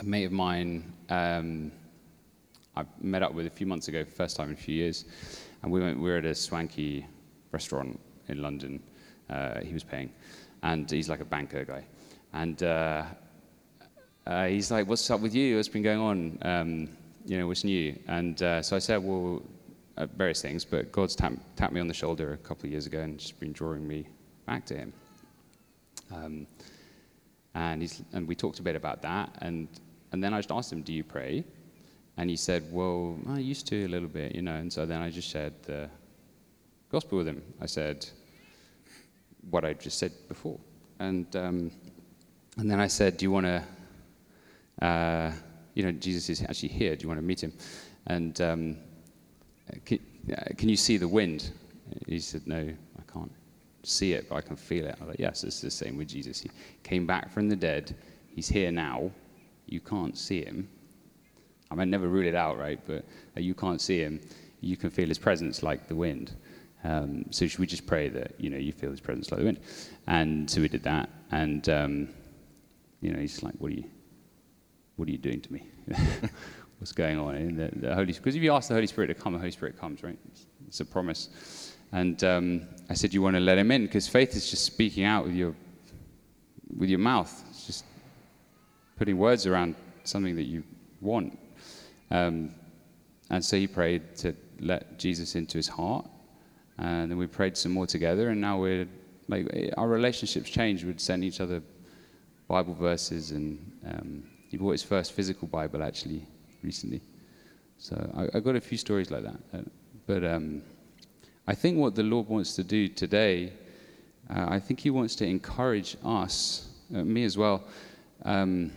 a 0.00 0.02
mate 0.02 0.24
of 0.24 0.32
mine, 0.32 0.90
um, 1.10 1.70
I 2.74 2.84
met 2.98 3.22
up 3.22 3.34
with 3.34 3.46
a 3.46 3.50
few 3.50 3.66
months 3.66 3.88
ago, 3.88 4.06
first 4.06 4.38
time 4.38 4.48
in 4.48 4.54
a 4.54 4.56
few 4.56 4.74
years, 4.74 5.04
and 5.62 5.70
we 5.70 5.78
went. 5.78 5.98
We 5.98 6.08
were 6.08 6.16
at 6.16 6.24
a 6.24 6.34
swanky 6.34 7.06
restaurant 7.52 8.00
in 8.28 8.40
London. 8.40 8.82
Uh, 9.28 9.60
he 9.60 9.74
was 9.74 9.84
paying, 9.84 10.10
and 10.62 10.90
he's 10.90 11.10
like 11.10 11.20
a 11.20 11.26
banker 11.26 11.62
guy, 11.66 11.84
and 12.32 12.62
uh, 12.62 13.04
uh, 14.26 14.46
he's 14.46 14.70
like, 14.70 14.88
"What's 14.88 15.10
up 15.10 15.20
with 15.20 15.34
you? 15.34 15.56
What's 15.56 15.68
been 15.68 15.82
going 15.82 16.00
on? 16.00 16.38
Um, 16.40 16.88
you 17.26 17.36
know, 17.36 17.46
what's 17.46 17.64
new?" 17.64 17.98
And 18.06 18.42
uh, 18.42 18.62
so 18.62 18.76
I 18.76 18.78
said, 18.78 19.04
"Well, 19.04 19.42
uh, 19.98 20.06
various 20.06 20.40
things, 20.40 20.64
but 20.64 20.90
God's 20.90 21.14
tapped, 21.14 21.36
tapped 21.58 21.74
me 21.74 21.82
on 21.82 21.88
the 21.88 21.92
shoulder 21.92 22.32
a 22.32 22.38
couple 22.38 22.64
of 22.64 22.70
years 22.70 22.86
ago 22.86 23.00
and 23.00 23.18
just 23.18 23.38
been 23.38 23.52
drawing 23.52 23.86
me 23.86 24.08
back 24.46 24.64
to 24.66 24.74
Him." 24.74 24.92
Um, 26.10 26.46
and, 27.54 27.82
he's, 27.82 28.02
and 28.12 28.26
we 28.26 28.34
talked 28.34 28.58
a 28.58 28.62
bit 28.62 28.76
about 28.76 29.02
that, 29.02 29.36
and, 29.40 29.68
and 30.12 30.22
then 30.22 30.34
I 30.34 30.38
just 30.38 30.50
asked 30.50 30.72
him, 30.72 30.82
"Do 30.82 30.92
you 30.92 31.04
pray?" 31.04 31.44
And 32.16 32.28
he 32.30 32.36
said, 32.36 32.64
"Well, 32.70 33.18
I 33.28 33.38
used 33.38 33.66
to 33.68 33.84
a 33.84 33.88
little 33.88 34.08
bit, 34.08 34.34
you 34.34 34.42
know." 34.42 34.54
And 34.54 34.72
so 34.72 34.86
then 34.86 35.00
I 35.00 35.10
just 35.10 35.28
shared 35.28 35.54
the 35.62 35.88
gospel 36.90 37.18
with 37.18 37.28
him. 37.28 37.42
I 37.60 37.66
said 37.66 38.06
what 39.50 39.64
I 39.64 39.74
just 39.74 39.98
said 39.98 40.12
before, 40.28 40.58
and 40.98 41.34
um, 41.36 41.70
and 42.56 42.70
then 42.70 42.80
I 42.80 42.86
said, 42.88 43.16
"Do 43.16 43.24
you 43.24 43.30
want 43.30 43.46
to?" 43.46 43.64
Uh, 44.84 45.32
you 45.74 45.84
know, 45.84 45.92
Jesus 45.92 46.28
is 46.28 46.42
actually 46.42 46.70
here. 46.70 46.96
Do 46.96 47.04
you 47.04 47.08
want 47.08 47.20
to 47.20 47.26
meet 47.26 47.40
him? 47.40 47.52
And 48.08 48.40
um, 48.40 48.76
can, 49.84 50.00
uh, 50.36 50.54
can 50.56 50.68
you 50.68 50.76
see 50.76 50.96
the 50.96 51.06
wind? 51.06 51.50
He 52.06 52.18
said, 52.18 52.46
No, 52.46 52.68
see 53.82 54.12
it, 54.12 54.28
but 54.28 54.36
I 54.36 54.40
can 54.40 54.56
feel 54.56 54.86
it. 54.86 54.96
I 55.00 55.04
was 55.04 55.08
like, 55.10 55.20
Yes, 55.20 55.44
it's 55.44 55.60
the 55.60 55.70
same 55.70 55.96
with 55.96 56.08
Jesus. 56.08 56.40
He 56.40 56.50
came 56.82 57.06
back 57.06 57.30
from 57.30 57.48
the 57.48 57.56
dead. 57.56 57.96
He's 58.28 58.48
here 58.48 58.70
now. 58.70 59.10
You 59.66 59.80
can't 59.80 60.16
see 60.16 60.44
him. 60.44 60.68
I 61.70 61.74
mean, 61.74 61.90
never 61.90 62.08
rule 62.08 62.26
it 62.26 62.34
out, 62.34 62.58
right? 62.58 62.80
But 62.86 63.04
uh, 63.36 63.40
you 63.40 63.54
can't 63.54 63.80
see 63.80 63.98
him. 63.98 64.20
You 64.60 64.76
can 64.76 64.90
feel 64.90 65.08
his 65.08 65.18
presence 65.18 65.62
like 65.62 65.86
the 65.86 65.94
wind. 65.94 66.34
Um, 66.84 67.26
so 67.30 67.46
should 67.46 67.58
we 67.58 67.66
just 67.66 67.86
pray 67.86 68.08
that 68.08 68.32
you 68.38 68.50
know 68.50 68.56
you 68.56 68.72
feel 68.72 68.90
his 68.90 69.00
presence 69.00 69.30
like 69.30 69.40
the 69.40 69.46
wind? 69.46 69.60
And 70.06 70.50
so 70.50 70.60
we 70.60 70.68
did 70.68 70.82
that. 70.84 71.10
And 71.30 71.68
um, 71.68 72.08
you 73.00 73.12
know, 73.12 73.18
he's 73.18 73.42
like, 73.42 73.54
"What 73.58 73.72
are 73.72 73.74
you? 73.74 73.84
What 74.96 75.08
are 75.08 75.12
you 75.12 75.18
doing 75.18 75.40
to 75.40 75.52
me? 75.52 75.66
What's 76.78 76.92
going 76.92 77.18
on?" 77.18 77.34
And 77.34 77.58
the, 77.58 77.70
the 77.74 77.94
Holy 77.94 78.12
because 78.12 78.36
if 78.36 78.42
you 78.42 78.52
ask 78.52 78.68
the 78.68 78.74
Holy 78.74 78.86
Spirit 78.86 79.08
to 79.08 79.14
come, 79.14 79.32
the 79.32 79.38
Holy 79.38 79.50
Spirit 79.50 79.78
comes, 79.78 80.02
right? 80.02 80.18
It's 80.66 80.80
a 80.80 80.84
promise. 80.84 81.67
And 81.92 82.22
um, 82.24 82.68
I 82.90 82.94
said, 82.94 83.14
"You 83.14 83.22
want 83.22 83.36
to 83.36 83.40
let 83.40 83.58
him 83.58 83.70
in 83.70 83.86
because 83.86 84.08
faith 84.08 84.34
is 84.36 84.50
just 84.50 84.64
speaking 84.64 85.04
out 85.04 85.24
with 85.24 85.34
your 85.34 85.54
with 86.76 86.90
your 86.90 86.98
mouth. 86.98 87.32
It's 87.50 87.66
just 87.66 87.84
putting 88.96 89.16
words 89.16 89.46
around 89.46 89.74
something 90.04 90.36
that 90.36 90.44
you 90.44 90.62
want." 91.00 91.38
Um, 92.10 92.54
and 93.30 93.44
so 93.44 93.56
he 93.56 93.66
prayed 93.66 94.16
to 94.16 94.34
let 94.60 94.98
Jesus 94.98 95.34
into 95.34 95.58
his 95.58 95.68
heart. 95.68 96.06
And 96.78 97.10
then 97.10 97.18
we 97.18 97.26
prayed 97.26 97.56
some 97.56 97.72
more 97.72 97.86
together. 97.86 98.30
And 98.30 98.40
now 98.40 98.58
we're 98.58 98.86
like, 99.28 99.72
our 99.76 99.88
relationships 99.88 100.48
changed. 100.48 100.84
We'd 100.84 101.00
send 101.00 101.24
each 101.24 101.40
other 101.40 101.62
Bible 102.46 102.74
verses. 102.74 103.32
And 103.32 103.58
um, 103.86 104.22
he 104.48 104.56
bought 104.56 104.72
his 104.72 104.82
first 104.82 105.12
physical 105.12 105.48
Bible 105.48 105.82
actually 105.82 106.26
recently. 106.62 107.02
So 107.78 108.10
I, 108.16 108.38
I 108.38 108.40
got 108.40 108.56
a 108.56 108.60
few 108.60 108.78
stories 108.78 109.10
like 109.10 109.24
that. 109.24 109.40
Uh, 109.52 109.62
but 110.06 110.24
um, 110.24 110.62
I 111.48 111.54
think 111.54 111.78
what 111.78 111.94
the 111.94 112.02
Lord 112.02 112.28
wants 112.28 112.54
to 112.56 112.62
do 112.62 112.88
today, 112.88 113.54
uh, 114.28 114.44
I 114.48 114.60
think 114.60 114.80
he 114.80 114.90
wants 114.90 115.16
to 115.16 115.26
encourage 115.26 115.96
us, 116.04 116.68
uh, 116.94 117.02
me 117.02 117.24
as 117.24 117.38
well, 117.38 117.64
um, 118.26 118.70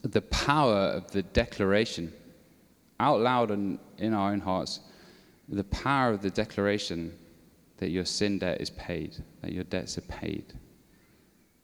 the 0.00 0.22
power 0.22 0.78
of 0.78 1.10
the 1.10 1.22
declaration 1.22 2.10
out 2.98 3.20
loud 3.20 3.50
and 3.50 3.78
in 3.98 4.14
our 4.14 4.32
own 4.32 4.40
hearts 4.40 4.80
the 5.50 5.64
power 5.64 6.10
of 6.10 6.22
the 6.22 6.30
declaration 6.30 7.12
that 7.76 7.90
your 7.90 8.04
sin 8.06 8.38
debt 8.38 8.60
is 8.62 8.70
paid, 8.70 9.16
that 9.42 9.52
your 9.52 9.64
debts 9.64 9.98
are 9.98 10.02
paid, 10.02 10.54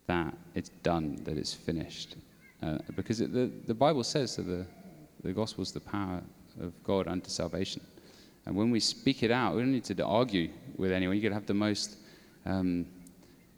that 0.06 0.34
it's 0.54 0.70
done, 0.82 1.18
that 1.24 1.38
it's 1.38 1.54
finished. 1.54 2.16
Uh, 2.62 2.78
because 2.94 3.20
it, 3.22 3.32
the, 3.32 3.50
the 3.66 3.74
Bible 3.74 4.04
says 4.04 4.36
that 4.36 4.42
the, 4.42 4.66
the 5.22 5.32
gospel 5.32 5.62
is 5.62 5.72
the 5.72 5.80
power 5.80 6.22
of 6.60 6.72
God 6.82 7.08
unto 7.08 7.30
salvation. 7.30 7.82
And 8.46 8.54
when 8.56 8.70
we 8.70 8.80
speak 8.80 9.22
it 9.22 9.30
out, 9.30 9.54
we 9.54 9.62
don't 9.62 9.72
need 9.72 9.84
to 9.84 10.04
argue 10.04 10.50
with 10.76 10.92
anyone. 10.92 11.16
You 11.16 11.22
could 11.22 11.32
have 11.32 11.46
the 11.46 11.54
most 11.54 11.96
um, 12.44 12.86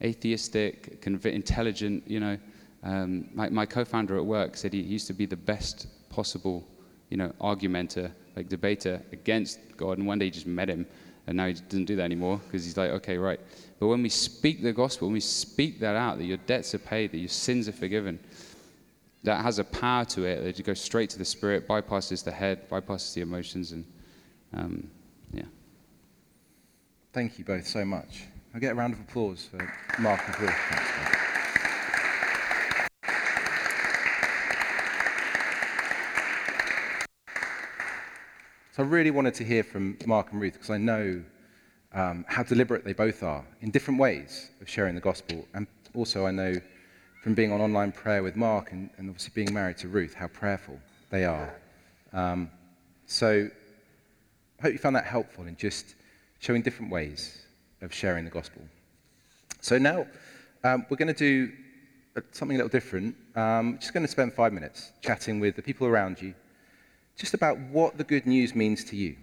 atheistic, 0.03 1.03
conv- 1.03 1.27
intelligent, 1.27 2.05
you 2.07 2.21
know. 2.21 2.39
Um, 2.83 3.29
my, 3.35 3.49
my 3.49 3.67
co-founder 3.67 4.17
at 4.17 4.25
work 4.25 4.57
said 4.57 4.73
he 4.73 4.81
used 4.81 5.07
to 5.09 5.13
be 5.13 5.27
the 5.27 5.37
best 5.37 5.89
possible, 6.09 6.67
you 7.11 7.17
know, 7.17 7.33
argumenter, 7.41 8.13
like 8.37 8.49
debater 8.49 9.03
against 9.13 9.59
God. 9.77 9.99
And 9.99 10.07
one 10.07 10.19
day 10.19 10.27
he 10.27 10.31
just 10.31 10.47
met 10.47 10.69
him, 10.69 10.87
and 11.27 11.37
now 11.37 11.47
he 11.47 11.55
doesn't 11.55 11.87
do 11.87 11.97
that 11.97 12.05
anymore 12.05 12.41
because 12.45 12.65
he's 12.65 12.77
like, 12.77 12.91
okay, 12.91 13.19
right. 13.19 13.41
But 13.81 13.89
when 13.89 14.03
we 14.03 14.09
speak 14.09 14.63
the 14.63 14.73
gospel, 14.73 15.09
when 15.09 15.15
we 15.15 15.21
speak 15.21 15.81
that 15.81 15.97
out, 15.97 16.19
that 16.19 16.25
your 16.25 16.37
debts 16.37 16.75
are 16.75 16.79
paid, 16.79 17.11
that 17.13 17.19
your 17.19 17.29
sins 17.29 17.69
are 17.69 17.73
forgiven, 17.73 18.21
that 19.25 19.43
has 19.43 19.59
a 19.59 19.65
power 19.65 20.05
to 20.05 20.25
it 20.25 20.45
that 20.45 20.57
you 20.57 20.63
go 20.63 20.75
straight 20.75 21.11
to 21.11 21.19
the 21.19 21.25
spirit, 21.25 21.67
bypasses 21.67 22.23
the 22.23 22.31
head, 22.31 22.69
bypasses 22.71 23.15
the 23.15 23.23
emotions, 23.23 23.73
and 23.73 23.85
um, 24.57 24.91
yeah. 25.33 25.43
Thank 27.13 27.39
you 27.39 27.45
both 27.45 27.67
so 27.67 27.85
much. 27.85 28.25
I'll 28.55 28.61
get 28.61 28.73
a 28.73 28.75
round 28.75 28.95
of 28.95 29.01
applause 29.01 29.49
for 29.51 29.59
Mark 30.01 30.21
and 30.27 30.41
Ruth. 30.41 30.53
So 38.73 38.83
I 38.83 38.87
really 38.87 39.11
wanted 39.11 39.35
to 39.35 39.45
hear 39.45 39.63
from 39.63 39.97
Mark 40.07 40.33
and 40.33 40.41
Ruth 40.41 40.53
because 40.55 40.71
I 40.71 40.77
know 40.77 41.23
um, 41.93 42.27
how 42.29 42.43
deliberate 42.43 42.85
they 42.85 42.93
both 42.93 43.23
are 43.23 43.43
in 43.63 43.71
different 43.71 43.99
ways 43.99 44.51
of 44.61 44.69
sharing 44.69 44.95
the 44.95 45.01
gospel. 45.01 45.47
And 45.55 45.67
also, 45.95 46.27
I 46.27 46.31
know 46.31 46.55
from 47.23 47.35
being 47.35 47.53
on 47.53 47.61
online 47.61 47.91
prayer 47.93 48.23
with 48.23 48.37
Mark 48.37 48.73
and, 48.73 48.91
and 48.99 49.09
obviously 49.09 49.33
being 49.35 49.55
married 49.55 49.79
to 49.79 49.89
Ruth 49.89 50.15
how 50.15 50.29
prayerful 50.29 50.79
they 51.11 51.25
are. 51.25 51.55
Um, 52.13 52.51
so 53.07 53.49
I 54.59 54.63
hope 54.63 54.73
you 54.73 54.79
found 54.79 54.97
that 54.97 55.05
helpful 55.05 55.47
in 55.47 55.57
just 55.57 55.95
showing 56.39 56.63
different 56.63 56.91
ways 56.91 57.43
of 57.83 57.93
sharing 57.93 58.25
the 58.25 58.31
gospel. 58.31 58.63
So 59.61 59.79
now 59.79 60.07
um, 60.65 60.87
we're 60.89 60.97
going 60.97 61.15
to 61.15 61.15
do 61.15 61.53
uh, 62.17 62.21
something 62.33 62.57
a 62.57 62.59
little 62.59 62.71
different. 62.71 63.17
Um, 63.35 63.79
just 63.79 63.93
going 63.93 64.05
to 64.05 64.11
spend 64.11 64.33
five 64.33 64.53
minutes 64.53 64.93
chatting 65.03 65.41
with 65.41 65.57
the 65.57 65.63
people 65.63 65.87
around 65.87 66.21
you 66.23 66.35
just 67.17 67.35
about 67.35 67.59
what 67.59 67.97
the 67.97 68.05
good 68.05 68.27
news 68.27 68.55
means 68.55 68.85
to 68.85 68.97
you. 68.97 69.17